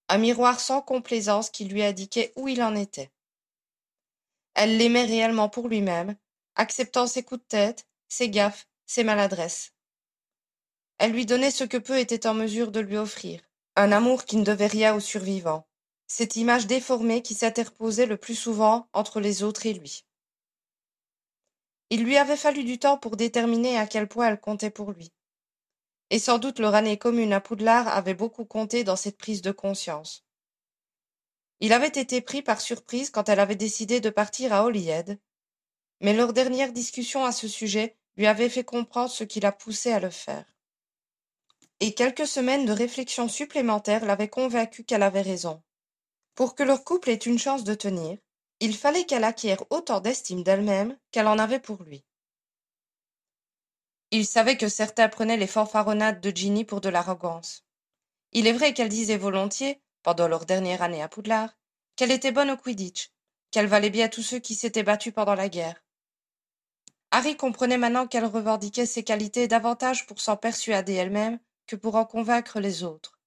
un 0.10 0.18
miroir 0.18 0.60
sans 0.60 0.82
complaisance 0.82 1.50
qui 1.50 1.66
lui 1.66 1.84
indiquait 1.84 2.34
où 2.36 2.48
il 2.48 2.62
en 2.62 2.76
était. 2.76 3.12
Elle 4.54 4.78
l'aimait 4.78 5.06
réellement 5.06 5.50
pour 5.50 5.68
lui-même, 5.68 6.16
acceptant 6.56 7.08
ses 7.08 7.24
coups 7.24 7.42
de 7.42 7.48
tête, 7.48 7.88
ses 8.08 8.30
gaffes, 8.30 8.68
ses 8.86 9.04
maladresses. 9.04 9.74
Elle 11.00 11.12
lui 11.12 11.26
donnait 11.26 11.52
ce 11.52 11.64
que 11.64 11.78
peu 11.78 11.98
était 11.98 12.28
en 12.28 12.34
mesure 12.34 12.72
de 12.72 12.80
lui 12.80 12.98
offrir, 12.98 13.42
un 13.76 13.92
amour 13.92 14.26
qui 14.26 14.38
ne 14.38 14.44
devait 14.44 14.68
rien 14.68 14.94
aux 14.94 15.00
survivants, 15.00 15.68
cette 16.08 16.36
image 16.36 16.68
déformée 16.68 17.22
qui 17.22 17.34
s'interposait 17.34 18.06
le 18.06 18.18
plus 18.18 18.36
souvent 18.36 18.88
entre 18.94 19.20
les 19.20 19.42
autres 19.42 19.66
et 19.66 19.74
lui. 19.74 20.06
Il 21.90 22.04
lui 22.04 22.18
avait 22.18 22.38
fallu 22.38 22.64
du 22.64 22.80
temps 22.80 22.98
pour 22.98 23.18
déterminer 23.18 23.78
à 23.78 23.88
quel 23.88 24.08
point 24.08 24.28
elle 24.28 24.40
comptait 24.40 24.70
pour 24.70 24.92
lui. 24.92 25.12
Et 26.14 26.20
sans 26.20 26.38
doute 26.38 26.60
leur 26.60 26.76
année 26.76 27.00
commune 27.00 27.34
à 27.34 27.42
Poudlard 27.42 27.88
avait 27.88 28.14
beaucoup 28.14 28.46
compté 28.46 28.84
dans 28.84 28.96
cette 28.96 29.18
prise 29.18 29.42
de 29.42 29.52
conscience. 29.52 30.24
Il 31.60 31.74
avait 31.74 31.88
été 31.88 32.22
pris 32.22 32.44
par 32.44 32.62
surprise 32.62 33.10
quand 33.10 33.30
elle 33.30 33.40
avait 33.40 33.56
décidé 33.56 34.00
de 34.00 34.12
partir 34.12 34.54
à 34.54 34.64
Holyhead, 34.64 35.20
mais 36.02 36.14
leur 36.14 36.32
dernière 36.32 36.72
discussion 36.72 37.26
à 37.26 37.32
ce 37.32 37.48
sujet 37.48 37.98
lui 38.16 38.28
avait 38.28 38.50
fait 38.50 38.64
comprendre 38.64 39.10
ce 39.10 39.24
qui 39.24 39.40
la 39.40 39.52
poussait 39.52 39.92
à 39.92 40.00
le 40.00 40.12
faire. 40.12 40.46
Et 41.80 41.96
quelques 41.96 42.28
semaines 42.28 42.68
de 42.68 42.74
réflexion 42.74 43.28
supplémentaires 43.28 44.06
l'avaient 44.06 44.30
convaincue 44.30 44.84
qu'elle 44.84 45.02
avait 45.02 45.24
raison. 45.24 45.64
Pour 46.36 46.54
que 46.54 46.62
leur 46.62 46.84
couple 46.84 47.10
ait 47.10 47.16
une 47.16 47.40
chance 47.40 47.64
de 47.64 47.74
tenir, 47.74 48.20
il 48.60 48.78
fallait 48.78 49.06
qu'elle 49.06 49.24
acquiert 49.24 49.64
autant 49.72 50.00
d'estime 50.00 50.44
d'elle-même 50.44 50.96
qu'elle 51.10 51.26
en 51.28 51.40
avait 51.40 51.60
pour 51.60 51.82
lui. 51.82 52.06
Il 54.14 54.26
savait 54.26 54.58
que 54.58 54.70
certains 54.70 55.10
prenaient 55.10 55.36
les 55.36 55.48
fanfaronnades 55.48 56.22
de 56.22 56.30
Ginny 56.30 56.64
pour 56.64 56.80
de 56.80 56.88
l'arrogance. 56.88 57.66
Il 58.32 58.48
est 58.48 58.54
vrai 58.54 58.74
qu'elle 58.74 58.88
disait 58.88 59.18
volontiers, 59.18 59.82
pendant 60.04 60.30
leur 60.30 60.46
dernière 60.46 60.82
année 60.82 61.02
à 61.02 61.10
Poudlard, 61.10 61.50
qu'elle 61.98 62.12
était 62.12 62.32
bonne 62.32 62.52
au 62.52 62.58
Quidditch, 62.58 63.12
qu'elle 63.52 63.68
valait 63.68 63.90
bien 63.90 64.08
tous 64.08 64.24
ceux 64.24 64.40
qui 64.40 64.56
s'étaient 64.56 64.84
battus 64.84 65.14
pendant 65.14 65.36
la 65.36 65.50
guerre, 65.50 65.84
Harry 67.16 67.38
comprenait 67.38 67.78
maintenant 67.78 68.08
qu'elle 68.08 68.26
revendiquait 68.26 68.88
ses 68.88 69.04
qualités 69.04 69.48
davantage 69.48 70.08
pour 70.08 70.20
s'en 70.20 70.36
persuader 70.36 70.94
elle-même 70.94 71.38
que 71.68 71.76
pour 71.76 71.94
en 71.94 72.06
convaincre 72.06 72.60
les 72.60 72.84
autres. 72.84 73.20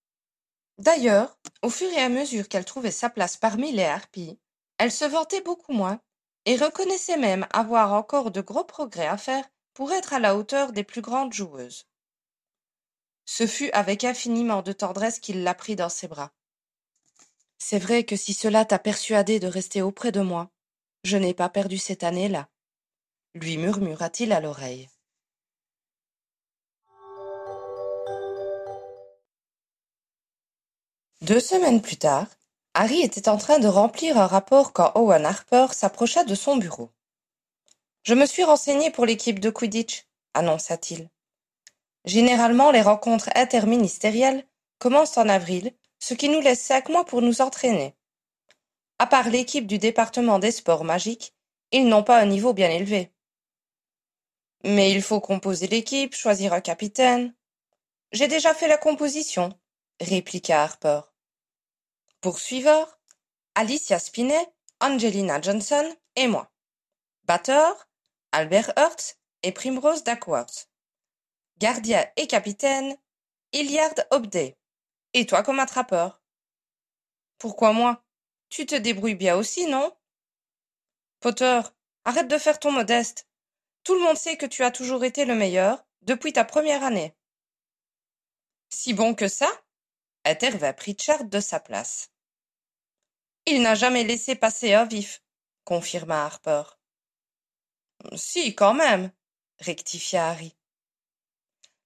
D'ailleurs, 0.79 1.39
au 1.63 1.71
fur 1.71 1.89
et 1.93 2.01
à 2.01 2.09
mesure 2.09 2.49
qu'elle 2.49 2.65
trouvait 2.65 2.91
sa 2.91 3.11
place 3.11 3.37
parmi 3.37 3.71
les 3.71 3.85
harpies, 3.85 4.41
elle 4.79 4.91
se 4.91 5.05
vantait 5.05 5.41
beaucoup 5.41 5.73
moins 5.73 6.01
et 6.47 6.57
reconnaissait 6.57 7.17
même 7.17 7.47
avoir 7.53 7.93
encore 7.93 8.33
de 8.33 8.41
gros 8.41 8.65
progrès 8.65 9.07
à 9.07 9.17
faire 9.17 9.45
pour 9.77 9.93
être 9.93 10.13
à 10.13 10.19
la 10.19 10.37
hauteur 10.37 10.73
des 10.73 10.83
plus 10.83 11.03
grandes 11.03 11.33
joueuses. 11.33 11.87
Ce 13.27 13.47
fut 13.47 13.71
avec 13.71 14.03
infiniment 14.03 14.63
de 14.63 14.73
tendresse 14.73 15.21
qu'il 15.21 15.45
la 15.45 15.55
prit 15.55 15.77
dans 15.77 15.89
ses 15.89 16.09
bras. 16.09 16.33
C'est 17.59 17.79
vrai 17.79 18.03
que 18.05 18.17
si 18.17 18.35
cela 18.35 18.65
t'a 18.65 18.81
persuadé 18.81 19.39
de 19.39 19.47
rester 19.47 19.83
auprès 19.83 20.11
de 20.11 20.21
moi, 20.21 20.51
je 21.05 21.17
n'ai 21.17 21.35
pas 21.35 21.49
perdu 21.49 21.79
cette 21.79 22.03
année-là 22.03 22.49
lui 23.37 23.59
murmura-t-il 23.59 24.33
à 24.33 24.41
l'oreille. 24.41 24.89
Deux 31.21 31.41
semaines 31.41 31.83
plus 31.83 31.97
tard, 31.97 32.27
Harry 32.75 33.03
était 33.03 33.29
en 33.29 33.37
train 33.37 33.59
de 33.59 33.69
remplir 33.69 34.19
un 34.19 34.27
rapport 34.27 34.73
quand 34.73 34.93
Owen 34.95 35.27
Harper 35.27 35.67
s'approcha 35.73 36.25
de 36.25 36.35
son 36.35 36.57
bureau. 36.57 36.91
Je 38.07 38.15
me 38.15 38.25
suis 38.25 38.45
renseigné 38.45 38.93
pour 38.93 39.05
l'équipe 39.05 39.41
de 39.41 39.51
Quidditch, 39.51 40.07
annonça-t-il. 40.33 41.11
Généralement, 42.05 42.71
les 42.71 42.81
rencontres 42.81 43.31
interministérielles 43.35 44.47
commencent 44.79 45.19
en 45.19 45.29
avril, 45.29 45.75
ce 45.99 46.15
qui 46.15 46.29
nous 46.29 46.41
laisse 46.41 46.61
cinq 46.61 46.89
mois 46.89 47.05
pour 47.05 47.21
nous 47.21 47.41
entraîner. 47.41 47.97
À 49.01 49.09
part 49.09 49.29
l'équipe 49.29 49.67
du 49.67 49.79
département 49.79 50.39
des 50.39 50.53
sports 50.53 50.85
magiques, 50.85 51.35
ils 51.73 51.89
n'ont 51.89 52.05
pas 52.05 52.21
un 52.21 52.27
niveau 52.27 52.53
bien 52.53 52.71
élevé. 52.71 53.13
Mais 54.63 54.93
il 54.93 55.03
faut 55.03 55.21
composer 55.21 55.67
l'équipe, 55.67 56.15
choisir 56.15 56.53
un 56.53 56.61
capitaine. 56.61 57.35
J'ai 58.13 58.29
déjà 58.29 58.55
fait 58.55 58.69
la 58.69 58.79
composition, 58.79 59.53
répliqua 60.01 60.63
Harper. 60.63 61.01
Poursuiveur, 62.21 63.01
Alicia 63.57 63.99
Spinet, 63.99 64.47
Angelina 64.79 65.41
Johnson 65.41 65.93
et 66.15 66.29
moi. 66.29 66.53
Batteur, 67.25 67.89
Albert 68.33 68.73
Hurts 68.77 69.17
et 69.43 69.53
Primrose 69.53 70.05
Duckworth. 70.05 70.69
Gardien 71.59 72.07
et 72.17 72.27
capitaine, 72.27 72.97
Hilliard 73.53 73.95
Hobday. 74.11 74.59
Et 75.15 75.27
toi 75.27 75.43
comme 75.43 75.61
attrapeur. 75.61 76.21
Pourquoi 77.39 77.73
moi? 77.73 78.05
Tu 78.49 78.67
te 78.67 78.75
débrouilles 78.75 79.15
bien 79.15 79.37
aussi, 79.37 79.67
non? 79.67 79.97
Potter, 81.21 81.61
arrête 82.05 82.29
de 82.29 82.39
faire 82.39 82.59
ton 82.59 82.73
modeste. 82.73 83.27
Tout 83.85 83.95
le 83.95 84.01
monde 84.01 84.17
sait 84.17 84.37
que 84.37 84.47
tu 84.47 84.63
as 84.65 84.71
toujours 84.71 85.05
été 85.05 85.25
le 85.25 85.35
meilleur, 85.35 85.87
depuis 86.03 86.33
ta 86.33 86.45
première 86.45 86.85
année. 86.85 87.17
Si 88.69 88.95
bon 88.95 89.15
que 89.15 89.29
ça 89.29 89.49
intervint 90.25 90.73
Pritchard 90.73 91.25
de 91.25 91.41
sa 91.41 91.61
place. 91.61 92.11
Il 93.47 93.63
n'a 93.63 93.77
jamais 93.77 94.03
laissé 94.03 94.35
passer 94.35 94.75
un 94.75 94.85
vif, 94.85 95.23
confirma 95.65 96.25
Harper. 96.25 96.65
Si, 98.15 98.55
quand 98.55 98.75
même, 98.75 99.11
rectifia 99.59 100.29
Harry. 100.29 100.55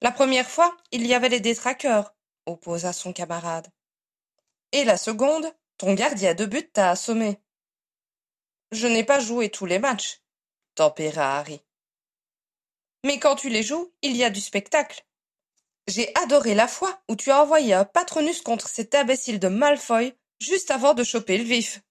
La 0.03 0.13
première 0.13 0.51
fois, 0.51 0.77
il 0.93 1.07
y 1.07 1.15
avait 1.15 1.29
les 1.29 1.41
détraqueurs, 1.41 2.15
opposa 2.47 2.93
son 2.93 3.13
camarade. 3.13 3.69
Et 4.73 4.85
la 4.85 4.97
seconde, 4.97 5.53
ton 5.79 5.95
gardien 5.95 6.35
de 6.35 6.47
but 6.47 6.73
t'a 6.73 6.91
assommé. 6.91 7.39
Je 8.73 8.87
n'ai 8.87 9.05
pas 9.05 9.21
joué 9.21 9.51
tous 9.51 9.67
les 9.67 9.79
matchs, 9.79 10.23
tempéra 10.75 11.39
Harry. 11.39 11.61
Mais 13.05 13.19
quand 13.19 13.37
tu 13.37 13.49
les 13.49 13.63
joues, 13.63 13.93
il 14.03 14.17
y 14.17 14.25
a 14.25 14.31
du 14.31 14.41
spectacle. 14.41 15.05
J'ai 15.87 16.15
adoré 16.17 16.55
la 16.55 16.69
fois 16.69 17.01
où 17.09 17.17
tu 17.17 17.31
as 17.31 17.43
envoyé 17.43 17.75
un 17.75 17.85
patronus 17.85 18.43
contre 18.43 18.69
cet 18.69 18.95
imbécile 18.95 19.41
de 19.41 19.49
Malfoy 19.49 20.15
juste 20.39 20.71
avant 20.71 20.95
de 20.95 21.03
choper 21.03 21.39
le 21.39 21.45
vif. 21.45 21.83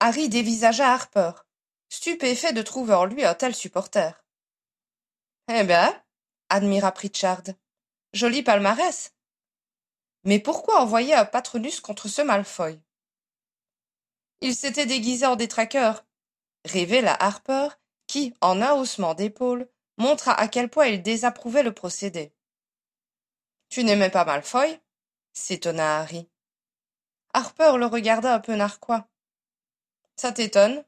Harry 0.00 0.28
dévisagea 0.28 0.92
Harper, 0.92 1.32
stupéfait 1.92 2.54
de 2.54 2.62
trouver 2.62 2.94
en 2.94 3.04
lui 3.04 3.22
un 3.22 3.34
tel 3.34 3.54
supporter. 3.54 4.24
Eh 5.48 5.62
ben, 5.62 5.92
admira 6.48 6.90
Pritchard, 6.90 7.42
joli 8.14 8.42
palmarès. 8.42 9.14
Mais 10.24 10.38
pourquoi 10.38 10.80
envoyer 10.80 11.12
un 11.12 11.26
patronus 11.26 11.80
contre 11.80 12.08
ce 12.08 12.22
Malfoy? 12.22 12.80
Il 14.40 14.54
s'était 14.54 14.86
déguisé 14.86 15.26
en 15.26 15.36
détraqueur, 15.36 16.06
révéla 16.64 17.14
Harper, 17.22 17.68
qui, 18.06 18.34
en 18.40 18.62
un 18.62 18.72
haussement 18.72 19.12
d'épaule, 19.12 19.68
montra 19.98 20.32
à 20.32 20.48
quel 20.48 20.70
point 20.70 20.86
il 20.86 21.02
désapprouvait 21.02 21.62
le 21.62 21.74
procédé. 21.74 22.32
Tu 23.68 23.84
n'aimais 23.84 24.10
pas 24.10 24.24
Malfoy? 24.24 24.80
s'étonna 25.34 25.98
Harry. 26.00 26.30
Harper 27.34 27.76
le 27.76 27.84
regarda 27.84 28.34
un 28.34 28.40
peu 28.40 28.54
narquois. 28.54 29.06
Ça 30.16 30.32
t'étonne? 30.32 30.82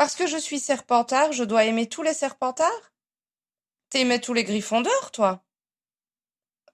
Parce 0.00 0.14
que 0.14 0.26
je 0.26 0.38
suis 0.38 0.60
serpentard, 0.60 1.30
je 1.32 1.44
dois 1.44 1.66
aimer 1.66 1.86
tous 1.86 2.00
les 2.00 2.14
serpentards? 2.14 2.94
T'aimais 3.90 4.18
tous 4.18 4.32
les 4.32 4.44
griffons 4.44 4.80
d'or, 4.80 5.10
toi? 5.10 5.44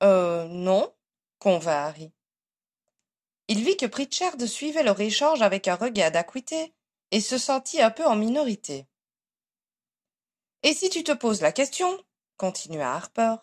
Euh, 0.04 0.44
non, 0.44 0.94
convint 1.40 1.72
Harry. 1.72 2.12
Il 3.48 3.64
vit 3.64 3.76
que 3.76 3.86
Pritchard 3.86 4.40
suivait 4.42 4.84
leur 4.84 5.00
échange 5.00 5.42
avec 5.42 5.66
un 5.66 5.74
regard 5.74 6.12
d'acuité 6.12 6.72
et 7.10 7.20
se 7.20 7.36
sentit 7.36 7.82
un 7.82 7.90
peu 7.90 8.06
en 8.06 8.14
minorité. 8.14 8.86
Et 10.62 10.72
si 10.72 10.88
tu 10.88 11.02
te 11.02 11.10
poses 11.10 11.40
la 11.40 11.50
question, 11.50 12.00
continua 12.36 12.94
Harper, 12.94 13.34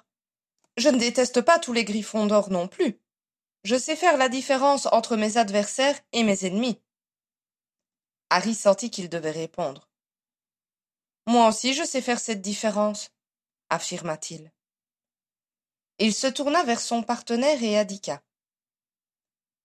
je 0.77 0.87
ne 0.87 0.97
déteste 0.97 1.41
pas 1.41 1.59
tous 1.59 1.73
les 1.73 1.83
griffons 1.83 2.25
d'or 2.25 2.51
non 2.51 2.69
plus. 2.69 3.01
Je 3.65 3.75
sais 3.75 3.97
faire 3.97 4.15
la 4.15 4.29
différence 4.29 4.85
entre 4.93 5.17
mes 5.17 5.35
adversaires 5.35 5.99
et 6.13 6.23
mes 6.23 6.45
ennemis. 6.45 6.79
Harry 8.35 8.55
sentit 8.55 8.89
qu'il 8.89 9.09
devait 9.09 9.29
répondre. 9.29 9.87
Moi 11.27 11.47
aussi 11.47 11.75
je 11.75 11.83
sais 11.83 12.01
faire 12.01 12.19
cette 12.19 12.41
différence, 12.41 13.11
affirma-t-il. 13.69 14.51
Il 15.99 16.15
se 16.15 16.25
tourna 16.25 16.63
vers 16.63 16.79
son 16.79 17.03
partenaire 17.03 17.61
et 17.61 17.77
indiqua. 17.77 18.23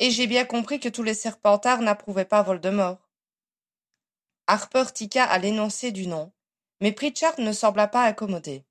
Et 0.00 0.10
j'ai 0.10 0.26
bien 0.26 0.44
compris 0.44 0.80
que 0.80 0.90
tous 0.90 1.02
les 1.02 1.14
serpentards 1.14 1.80
n'approuvaient 1.80 2.26
pas 2.26 2.42
Voldemort. 2.42 3.08
Harper 4.46 4.84
tiqua 4.92 5.24
à 5.24 5.38
l'énoncé 5.38 5.90
du 5.90 6.06
nom, 6.06 6.30
mais 6.82 6.92
Pritchard 6.92 7.40
ne 7.40 7.52
sembla 7.52 7.88
pas 7.88 8.02
accommodé. 8.04 8.66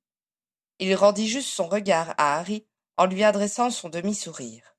Il 0.78 0.94
rendit 0.94 1.28
juste 1.28 1.50
son 1.50 1.68
regard 1.68 2.14
à 2.20 2.38
Harry 2.38 2.68
en 2.98 3.08
lui 3.08 3.24
adressant 3.24 3.72
son 3.72 3.90
demi-sourire. 3.90 4.77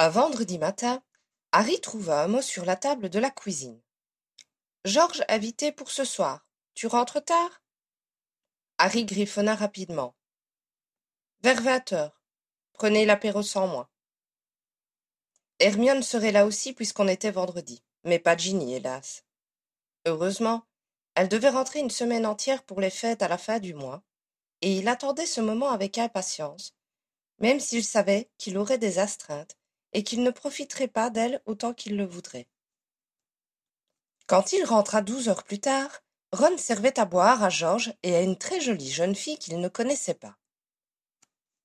Un 0.00 0.10
vendredi 0.10 0.58
matin, 0.58 1.02
Harry 1.50 1.80
trouva 1.80 2.22
un 2.22 2.28
mot 2.28 2.40
sur 2.40 2.64
la 2.64 2.76
table 2.76 3.10
de 3.10 3.18
la 3.18 3.32
cuisine. 3.32 3.82
Georges 4.84 5.24
invité 5.28 5.72
pour 5.72 5.90
ce 5.90 6.04
soir. 6.04 6.46
Tu 6.74 6.86
rentres 6.86 7.24
tard? 7.24 7.62
Harry 8.78 9.04
griffonna 9.04 9.56
rapidement. 9.56 10.14
Vers 11.42 11.60
vingt 11.60 11.92
heures. 11.92 12.22
Prenez 12.74 13.06
l'apéro 13.06 13.42
sans 13.42 13.66
moi. 13.66 13.90
Hermione 15.58 16.04
serait 16.04 16.30
là 16.30 16.46
aussi 16.46 16.74
puisqu'on 16.74 17.08
était 17.08 17.32
vendredi, 17.32 17.82
mais 18.04 18.20
pas 18.20 18.36
Ginny, 18.36 18.74
hélas. 18.74 19.24
Heureusement, 20.06 20.62
elle 21.16 21.28
devait 21.28 21.50
rentrer 21.50 21.80
une 21.80 21.90
semaine 21.90 22.24
entière 22.24 22.62
pour 22.62 22.80
les 22.80 22.90
fêtes 22.90 23.22
à 23.22 23.26
la 23.26 23.36
fin 23.36 23.58
du 23.58 23.74
mois, 23.74 24.04
et 24.60 24.76
il 24.76 24.86
attendait 24.86 25.26
ce 25.26 25.40
moment 25.40 25.70
avec 25.70 25.98
impatience, 25.98 26.76
même 27.40 27.58
s'il 27.58 27.84
savait 27.84 28.30
qu'il 28.38 28.58
aurait 28.58 28.78
des 28.78 29.00
astreintes 29.00 29.58
et 29.92 30.04
qu'il 30.04 30.22
ne 30.22 30.30
profiterait 30.30 30.88
pas 30.88 31.10
d'elle 31.10 31.42
autant 31.46 31.72
qu'il 31.74 31.96
le 31.96 32.04
voudrait. 32.04 32.48
Quand 34.26 34.52
il 34.52 34.64
rentra 34.64 35.00
douze 35.00 35.28
heures 35.28 35.44
plus 35.44 35.60
tard, 35.60 36.02
Ron 36.32 36.58
servait 36.58 36.98
à 36.98 37.06
boire 37.06 37.42
à 37.42 37.48
George 37.48 37.94
et 38.02 38.14
à 38.14 38.20
une 38.20 38.36
très 38.36 38.60
jolie 38.60 38.90
jeune 38.90 39.14
fille 39.14 39.38
qu'il 39.38 39.60
ne 39.60 39.68
connaissait 39.68 40.14
pas. 40.14 40.36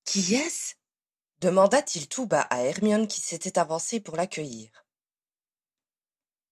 Qui 0.04 0.34
est-ce? 0.34 0.74
demanda-t-il 1.40 2.08
tout 2.08 2.26
bas 2.26 2.46
à 2.48 2.62
Hermione 2.62 3.06
qui 3.06 3.20
s'était 3.20 3.58
avancée 3.58 4.00
pour 4.00 4.16
l'accueillir. 4.16 4.86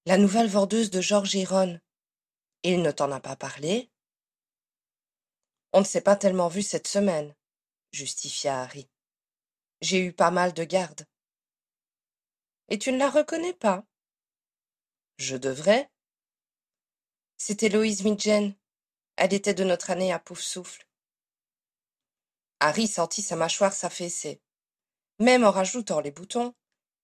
La 0.04 0.18
nouvelle 0.18 0.48
vendeuse 0.48 0.90
de 0.90 1.00
George 1.00 1.34
et 1.34 1.44
Ron. 1.44 1.80
Il 2.62 2.82
ne 2.82 2.90
t'en 2.90 3.10
a 3.10 3.20
pas 3.20 3.36
parlé 3.36 3.90
On 5.72 5.80
ne 5.80 5.84
s'est 5.84 6.02
pas 6.02 6.16
tellement 6.16 6.48
vu 6.48 6.60
cette 6.60 6.88
semaine, 6.88 7.34
justifia 7.92 8.60
Harry. 8.60 8.90
J'ai 9.80 10.00
eu 10.04 10.12
pas 10.12 10.30
mal 10.30 10.52
de 10.52 10.64
gardes. 10.64 11.06
Et 12.72 12.78
tu 12.78 12.90
ne 12.90 12.96
la 12.96 13.10
reconnais 13.10 13.52
pas 13.52 13.84
Je 15.18 15.36
devrais, 15.36 15.90
c'était 17.36 17.68
Loïse 17.68 18.02
Midgen. 18.02 18.54
Elle 19.16 19.34
était 19.34 19.52
de 19.52 19.62
notre 19.62 19.90
année 19.90 20.10
à 20.10 20.18
Pouf-Souffle. 20.18 20.88
Harry 22.60 22.88
sentit 22.88 23.20
sa 23.20 23.36
mâchoire 23.36 23.74
s'affaisser. 23.74 24.40
Même 25.18 25.44
en 25.44 25.50
rajoutant 25.50 26.00
les 26.00 26.12
boutons, 26.12 26.54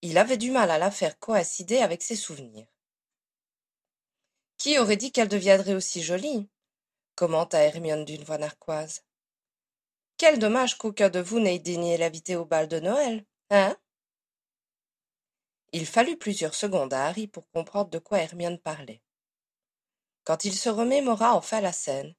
il 0.00 0.16
avait 0.16 0.38
du 0.38 0.50
mal 0.50 0.70
à 0.70 0.78
la 0.78 0.90
faire 0.90 1.18
coïncider 1.18 1.81
avec 1.81 2.02
ses 2.02 2.16
souvenirs. 2.16 2.66
Qui 4.57 4.78
aurait 4.78 4.96
dit 4.96 5.12
qu'elle 5.12 5.28
deviendrait 5.28 5.74
aussi 5.74 6.02
jolie? 6.02 6.48
Commenta 7.14 7.62
Hermione 7.62 8.07
d'une 8.07 8.24
voix 8.24 8.38
narquoise. 8.38 9.02
Quel 10.16 10.38
dommage 10.38 10.78
qu'aucun 10.78 11.11
de 11.11 11.20
vous 11.20 11.40
n'ait 11.40 11.59
daigné 11.59 11.98
l'inviter 11.98 12.37
au 12.37 12.46
bal 12.46 12.68
de 12.68 12.81
Noël, 12.81 13.26
hein? 13.50 13.76
Il 15.72 15.87
fallut 15.87 16.16
plusieurs 16.16 16.54
secondes 16.54 16.94
à 16.94 17.07
Harry 17.07 17.26
pour 17.26 17.48
comprendre 17.50 17.90
de 17.90 17.98
quoi 17.98 18.20
Hermione 18.20 18.59
parlait. 18.59 19.02
Quand 20.24 20.44
il 20.44 20.54
se 20.54 20.70
remémora 20.70 21.35
enfin 21.35 21.61
la 21.61 21.72
scène, 21.72 22.14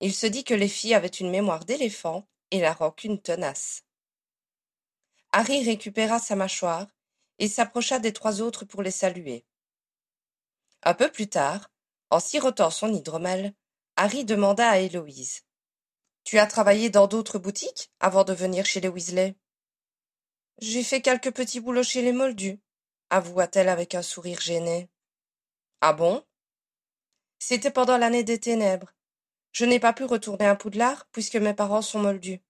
il 0.00 0.14
se 0.14 0.26
dit 0.26 0.44
que 0.44 0.54
les 0.54 0.68
filles 0.68 0.94
avaient 0.94 1.08
une 1.08 1.30
mémoire 1.30 1.66
d'éléphant 1.66 2.26
et 2.50 2.60
la 2.60 2.72
rancune 2.72 3.20
tenace. 3.20 3.84
Harry 5.32 5.62
récupéra 5.62 6.18
sa 6.18 6.36
mâchoire 6.36 6.86
et 7.38 7.48
s'approcha 7.48 7.98
des 7.98 8.12
trois 8.12 8.40
autres 8.40 8.64
pour 8.64 8.82
les 8.82 8.90
saluer. 8.90 9.44
Un 10.82 10.94
peu 10.94 11.10
plus 11.12 11.28
tard, 11.28 11.70
en 12.08 12.18
sirotant 12.18 12.70
son 12.70 12.92
hydromel, 12.92 13.54
Harry 13.96 14.24
demanda 14.24 14.68
à 14.68 14.78
Héloïse. 14.78 15.42
Tu 16.24 16.38
as 16.38 16.46
travaillé 16.46 16.88
dans 16.88 17.06
d'autres 17.06 17.38
boutiques 17.38 17.92
avant 18.00 18.24
de 18.24 18.32
venir 18.32 18.64
chez 18.64 18.80
les 18.80 18.88
Weasley? 18.88 19.36
J'ai 20.58 20.82
fait 20.82 21.02
quelques 21.02 21.32
petits 21.32 21.60
boulots 21.60 21.82
chez 21.82 22.02
les 22.02 22.12
Moldus, 22.12 22.58
avoua-t-elle 23.10 23.68
avec 23.68 23.94
un 23.94 24.02
sourire 24.02 24.40
gêné. 24.40 24.88
Ah 25.80 25.92
bon? 25.92 26.24
C'était 27.38 27.70
pendant 27.70 27.98
l'année 27.98 28.24
des 28.24 28.38
ténèbres. 28.38 28.92
Je 29.52 29.64
n'ai 29.64 29.80
pas 29.80 29.92
pu 29.92 30.04
retourner 30.04 30.46
à 30.46 30.54
Poudlard, 30.54 31.06
puisque 31.12 31.36
mes 31.36 31.54
parents 31.54 31.82
sont 31.82 31.98
moldus. 31.98 32.40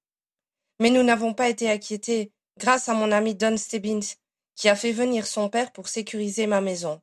Mais 0.79 0.91
nous 0.91 1.03
n'avons 1.03 1.35
pas 1.35 1.49
été 1.49 1.71
inquiétés, 1.71 2.33
grâce 2.59 2.89
à 2.89 2.95
mon 2.95 3.11
ami 3.11 3.35
Don 3.35 3.57
Stebbins, 3.57 4.01
qui 4.55 4.69
a 4.69 4.77
fait 4.77 4.93
venir 4.93 5.27
son 5.27 5.49
père 5.49 5.73
pour 5.73 5.89
sécuriser 5.89 6.47
ma 6.47 6.61
maison. 6.61 7.01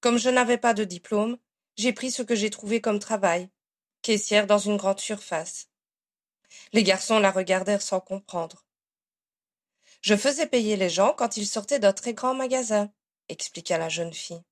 Comme 0.00 0.18
je 0.18 0.30
n'avais 0.30 0.58
pas 0.58 0.74
de 0.74 0.84
diplôme, 0.84 1.38
j'ai 1.76 1.92
pris 1.92 2.10
ce 2.10 2.22
que 2.22 2.34
j'ai 2.34 2.50
trouvé 2.50 2.80
comme 2.80 2.98
travail, 2.98 3.48
caissière 4.02 4.46
dans 4.46 4.58
une 4.58 4.76
grande 4.76 5.00
surface. 5.00 5.68
Les 6.72 6.84
garçons 6.84 7.18
la 7.18 7.30
regardèrent 7.30 7.82
sans 7.82 8.00
comprendre. 8.00 8.63
Je 10.04 10.14
faisais 10.14 10.46
payer 10.46 10.76
les 10.76 10.90
gens 10.90 11.14
quand 11.16 11.38
ils 11.38 11.46
sortaient 11.46 11.78
d'un 11.78 11.94
très 11.94 12.12
grand 12.12 12.34
magasin, 12.34 12.92
expliqua 13.30 13.78
la 13.78 13.88
jeune 13.88 14.12
fille. 14.12 14.42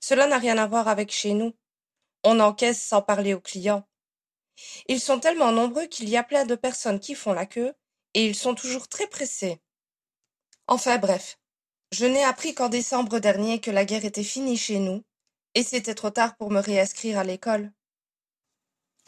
Cela 0.00 0.26
n'a 0.26 0.38
rien 0.38 0.58
à 0.58 0.66
voir 0.66 0.88
avec 0.88 1.12
chez 1.12 1.34
nous. 1.34 1.54
On 2.24 2.40
encaisse 2.40 2.82
sans 2.82 3.00
parler 3.00 3.32
aux 3.32 3.40
clients. 3.40 3.86
Ils 4.88 5.00
sont 5.00 5.20
tellement 5.20 5.52
nombreux 5.52 5.86
qu'il 5.86 6.08
y 6.08 6.16
a 6.16 6.24
plein 6.24 6.44
de 6.44 6.56
personnes 6.56 6.98
qui 6.98 7.14
font 7.14 7.32
la 7.32 7.46
queue, 7.46 7.74
et 8.14 8.26
ils 8.26 8.34
sont 8.34 8.56
toujours 8.56 8.88
très 8.88 9.06
pressés. 9.06 9.60
Enfin 10.66 10.98
bref, 10.98 11.38
je 11.92 12.04
n'ai 12.04 12.24
appris 12.24 12.52
qu'en 12.52 12.68
décembre 12.68 13.20
dernier 13.20 13.60
que 13.60 13.70
la 13.70 13.84
guerre 13.84 14.04
était 14.04 14.24
finie 14.24 14.56
chez 14.56 14.80
nous, 14.80 15.04
et 15.54 15.62
c'était 15.62 15.94
trop 15.94 16.10
tard 16.10 16.36
pour 16.36 16.50
me 16.50 16.58
réinscrire 16.58 17.20
à 17.20 17.24
l'école. 17.24 17.70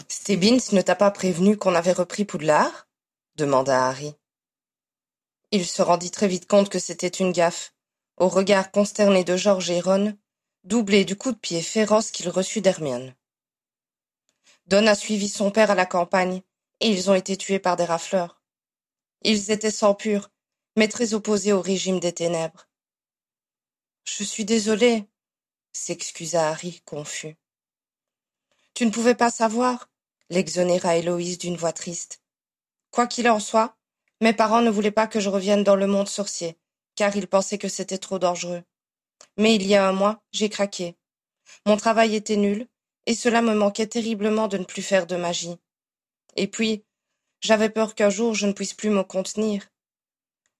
Stebbins 0.06 0.70
ne 0.70 0.82
t'a 0.82 0.94
pas 0.94 1.10
prévenu 1.10 1.56
qu'on 1.56 1.74
avait 1.74 1.90
repris 1.90 2.24
Poudlard? 2.24 2.86
demanda 3.34 3.88
Harry. 3.88 4.14
Il 5.50 5.66
se 5.66 5.80
rendit 5.80 6.10
très 6.10 6.28
vite 6.28 6.46
compte 6.46 6.68
que 6.68 6.78
c'était 6.78 7.08
une 7.08 7.32
gaffe, 7.32 7.72
au 8.18 8.28
regard 8.28 8.70
consterné 8.70 9.24
de 9.24 9.36
George 9.36 9.70
et 9.70 9.80
Ron, 9.80 10.16
doublé 10.64 11.04
du 11.04 11.16
coup 11.16 11.32
de 11.32 11.38
pied 11.38 11.62
féroce 11.62 12.10
qu'il 12.10 12.28
reçut 12.28 12.60
d'Hermione. 12.60 13.14
Don 14.66 14.86
a 14.86 14.94
suivi 14.94 15.28
son 15.28 15.50
père 15.50 15.70
à 15.70 15.74
la 15.74 15.86
campagne, 15.86 16.42
et 16.80 16.90
ils 16.90 17.10
ont 17.10 17.14
été 17.14 17.36
tués 17.36 17.58
par 17.58 17.76
des 17.76 17.86
rafleurs. 17.86 18.42
Ils 19.22 19.50
étaient 19.50 19.70
sans 19.70 19.94
pur, 19.94 20.30
mais 20.76 20.88
très 20.88 21.14
opposés 21.14 21.54
au 21.54 21.62
régime 21.62 22.00
des 22.00 22.12
ténèbres. 22.12 22.68
Je 24.04 24.24
suis 24.24 24.44
désolé, 24.44 25.08
s'excusa 25.72 26.50
Harry, 26.50 26.82
confus. 26.84 27.36
Tu 28.74 28.84
ne 28.84 28.90
pouvais 28.90 29.14
pas 29.14 29.30
savoir, 29.30 29.88
l'exonéra 30.28 30.96
Héloïse 30.96 31.38
d'une 31.38 31.56
voix 31.56 31.72
triste. 31.72 32.20
Quoi 32.90 33.06
qu'il 33.06 33.28
en 33.30 33.40
soit, 33.40 33.77
mes 34.20 34.32
parents 34.32 34.62
ne 34.62 34.70
voulaient 34.70 34.90
pas 34.90 35.06
que 35.06 35.20
je 35.20 35.28
revienne 35.28 35.64
dans 35.64 35.76
le 35.76 35.86
monde 35.86 36.08
sorcier, 36.08 36.56
car 36.96 37.16
ils 37.16 37.28
pensaient 37.28 37.58
que 37.58 37.68
c'était 37.68 37.98
trop 37.98 38.18
dangereux. 38.18 38.62
Mais 39.36 39.54
il 39.54 39.66
y 39.66 39.74
a 39.74 39.86
un 39.86 39.92
mois, 39.92 40.22
j'ai 40.32 40.48
craqué. 40.48 40.96
Mon 41.66 41.76
travail 41.76 42.14
était 42.16 42.36
nul, 42.36 42.66
et 43.06 43.14
cela 43.14 43.42
me 43.42 43.54
manquait 43.54 43.86
terriblement 43.86 44.48
de 44.48 44.58
ne 44.58 44.64
plus 44.64 44.82
faire 44.82 45.06
de 45.06 45.16
magie. 45.16 45.56
Et 46.36 46.48
puis, 46.48 46.84
j'avais 47.40 47.70
peur 47.70 47.94
qu'un 47.94 48.10
jour 48.10 48.34
je 48.34 48.46
ne 48.46 48.52
puisse 48.52 48.74
plus 48.74 48.90
me 48.90 49.02
contenir. 49.02 49.68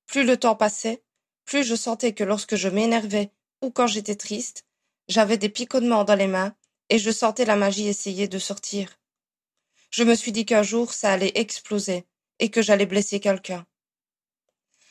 Plus 0.06 0.24
le 0.24 0.36
temps 0.36 0.56
passait, 0.56 1.02
plus 1.44 1.64
je 1.64 1.74
sentais 1.74 2.14
que 2.14 2.24
lorsque 2.24 2.56
je 2.56 2.68
m'énervais 2.68 3.30
ou 3.62 3.70
quand 3.70 3.86
j'étais 3.86 4.14
triste, 4.14 4.64
j'avais 5.08 5.38
des 5.38 5.48
picotements 5.48 6.04
dans 6.04 6.14
les 6.14 6.26
mains 6.26 6.54
et 6.88 6.98
je 6.98 7.10
sentais 7.10 7.44
la 7.44 7.56
magie 7.56 7.88
essayer 7.88 8.28
de 8.28 8.38
sortir. 8.38 8.98
Je 9.90 10.04
me 10.04 10.14
suis 10.14 10.32
dit 10.32 10.46
qu'un 10.46 10.62
jour 10.62 10.92
ça 10.92 11.12
allait 11.12 11.32
exploser 11.34 12.06
et 12.38 12.50
que 12.50 12.62
j'allais 12.62 12.86
blesser 12.86 13.20
quelqu'un. 13.20 13.66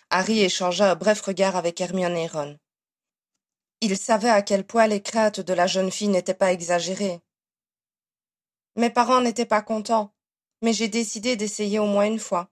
Harry 0.10 0.40
échangea 0.42 0.92
un 0.92 0.96
bref 0.96 1.22
regard 1.22 1.56
avec 1.56 1.82
Hermione 1.82 2.18
et 2.18 2.28
Ron. 2.28 2.58
Il 3.82 3.98
savait 3.98 4.30
à 4.30 4.42
quel 4.42 4.66
point 4.66 4.88
les 4.88 5.02
craintes 5.02 5.40
de 5.40 5.54
la 5.54 5.68
jeune 5.68 5.92
fille 5.92 6.08
n'étaient 6.08 6.34
pas 6.34 6.52
exagérées. 6.52 7.22
Mes 8.76 8.90
parents 8.90 9.22
n'étaient 9.22 9.46
pas 9.46 9.62
contents, 9.62 10.14
mais 10.62 10.74
j'ai 10.74 10.88
décidé 10.88 11.36
d'essayer 11.36 11.80
au 11.80 11.86
moins 11.86 12.06
une 12.06 12.20
fois. 12.20 12.50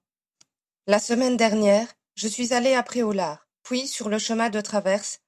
La 0.88 1.00
semaine 1.00 1.38
dernière, 1.38 1.88
je 2.16 2.28
suis 2.28 2.54
allée 2.54 2.74
à 2.74 2.84
Préolard, 2.84 3.48
puis 3.64 3.88
sur 3.88 4.10
le 4.10 4.20
chemin 4.20 4.50
de 4.50 4.62
traverse, 4.62 5.20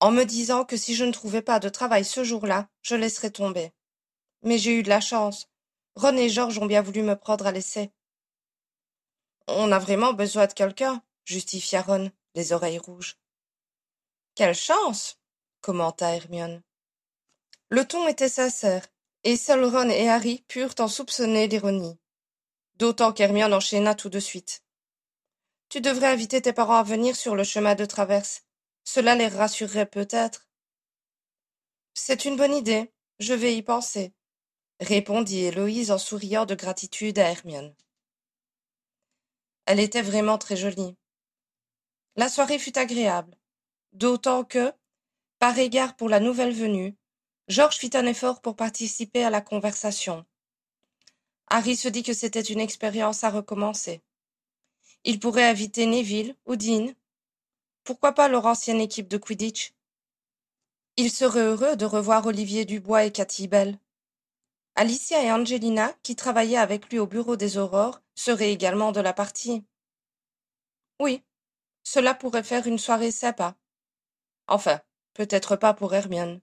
en 0.00 0.10
me 0.10 0.24
disant 0.24 0.64
que 0.64 0.76
si 0.76 0.94
je 0.94 1.04
ne 1.04 1.12
trouvais 1.12 1.42
pas 1.42 1.58
de 1.58 1.68
travail 1.68 2.04
ce 2.04 2.22
jour-là, 2.22 2.68
je 2.82 2.94
laisserais 2.94 3.30
tomber. 3.30 3.72
Mais 4.42 4.58
j'ai 4.58 4.78
eu 4.78 4.82
de 4.82 4.90
la 4.90 5.00
chance. 5.00 5.48
Ron 5.94 6.16
et 6.16 6.28
Georges 6.28 6.58
ont 6.58 6.66
bien 6.66 6.82
voulu 6.82 7.02
me 7.02 7.16
prendre 7.16 7.46
à 7.46 7.52
l'essai. 7.52 7.90
On 9.48 9.70
a 9.70 9.78
vraiment 9.78 10.12
besoin 10.12 10.46
de 10.46 10.52
quelqu'un, 10.52 11.02
justifia 11.24 11.82
Ron, 11.82 12.10
les 12.34 12.52
oreilles 12.52 12.78
rouges. 12.78 13.16
Quelle 14.34 14.54
chance 14.54 15.18
commenta 15.60 16.14
Hermione. 16.14 16.62
Le 17.68 17.86
ton 17.86 18.08
était 18.08 18.28
sincère, 18.28 18.86
et 19.24 19.36
seuls 19.36 19.64
Ron 19.64 19.88
et 19.88 20.08
Harry 20.08 20.44
purent 20.48 20.74
en 20.78 20.88
soupçonner 20.88 21.48
l'ironie. 21.48 21.98
D'autant 22.74 23.12
qu'Hermione 23.12 23.54
enchaîna 23.54 23.94
tout 23.94 24.08
de 24.08 24.20
suite. 24.20 24.62
Tu 25.68 25.80
devrais 25.80 26.08
inviter 26.08 26.42
tes 26.42 26.52
parents 26.52 26.76
à 26.76 26.82
venir 26.82 27.16
sur 27.16 27.34
le 27.34 27.44
chemin 27.44 27.74
de 27.74 27.84
traverse. 27.84 28.42
Cela 28.84 29.14
les 29.14 29.28
rassurerait 29.28 29.86
peut-être. 29.86 30.48
C'est 31.94 32.24
une 32.24 32.36
bonne 32.36 32.54
idée, 32.54 32.92
je 33.18 33.32
vais 33.32 33.56
y 33.56 33.62
penser, 33.62 34.12
répondit 34.80 35.44
Héloïse 35.44 35.90
en 35.90 35.98
souriant 35.98 36.46
de 36.46 36.54
gratitude 36.54 37.18
à 37.18 37.30
Hermione. 37.30 37.74
Elle 39.66 39.80
était 39.80 40.02
vraiment 40.02 40.38
très 40.38 40.56
jolie. 40.56 40.96
La 42.14 42.28
soirée 42.28 42.58
fut 42.58 42.78
agréable, 42.78 43.36
d'autant 43.92 44.44
que, 44.44 44.72
par 45.38 45.58
égard 45.58 45.96
pour 45.96 46.08
la 46.08 46.20
nouvelle 46.20 46.54
venue, 46.54 46.96
Georges 47.48 47.76
fit 47.76 47.90
un 47.94 48.06
effort 48.06 48.40
pour 48.40 48.56
participer 48.56 49.24
à 49.24 49.30
la 49.30 49.40
conversation. 49.40 50.24
Harry 51.48 51.76
se 51.76 51.88
dit 51.88 52.02
que 52.02 52.14
c'était 52.14 52.40
une 52.40 52.60
expérience 52.60 53.22
à 53.22 53.30
recommencer. 53.30 54.02
Il 55.04 55.20
pourrait 55.20 55.48
inviter 55.48 55.86
Neville 55.86 56.36
ou 56.46 56.56
Dean. 56.56 56.92
Pourquoi 57.84 58.12
pas 58.12 58.28
leur 58.28 58.46
ancienne 58.46 58.80
équipe 58.80 59.08
de 59.08 59.18
Quidditch? 59.18 59.72
Il 60.96 61.10
serait 61.10 61.42
heureux 61.42 61.76
de 61.76 61.84
revoir 61.84 62.26
Olivier 62.26 62.64
Dubois 62.64 63.04
et 63.04 63.12
Cathy 63.12 63.46
Bell. 63.46 63.78
Alicia 64.78 65.22
et 65.22 65.32
Angelina, 65.32 65.94
qui 66.02 66.16
travaillaient 66.16 66.58
avec 66.58 66.90
lui 66.90 66.98
au 66.98 67.06
bureau 67.06 67.36
des 67.36 67.56
aurores, 67.56 68.02
seraient 68.14 68.52
également 68.52 68.92
de 68.92 69.00
la 69.00 69.14
partie. 69.14 69.64
Oui, 71.00 71.24
cela 71.82 72.12
pourrait 72.12 72.42
faire 72.42 72.66
une 72.66 72.78
soirée 72.78 73.10
sympa. 73.10 73.56
Enfin, 74.48 74.80
peut-être 75.14 75.56
pas 75.56 75.72
pour 75.72 75.94
Hermione. 75.94 76.42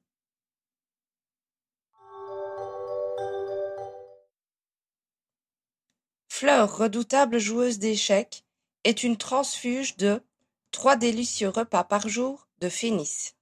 Fleur, 6.28 6.76
redoutable 6.76 7.38
joueuse 7.38 7.78
d'échecs, 7.78 8.43
est 8.84 9.04
une 9.04 9.17
transfuge 9.17 9.96
de 9.98 10.24
trois 10.72 10.96
délicieux 10.96 11.50
repas 11.50 11.84
par 11.84 12.10
jour 12.10 12.48
de 12.62 12.67
Phénis. 12.67 13.36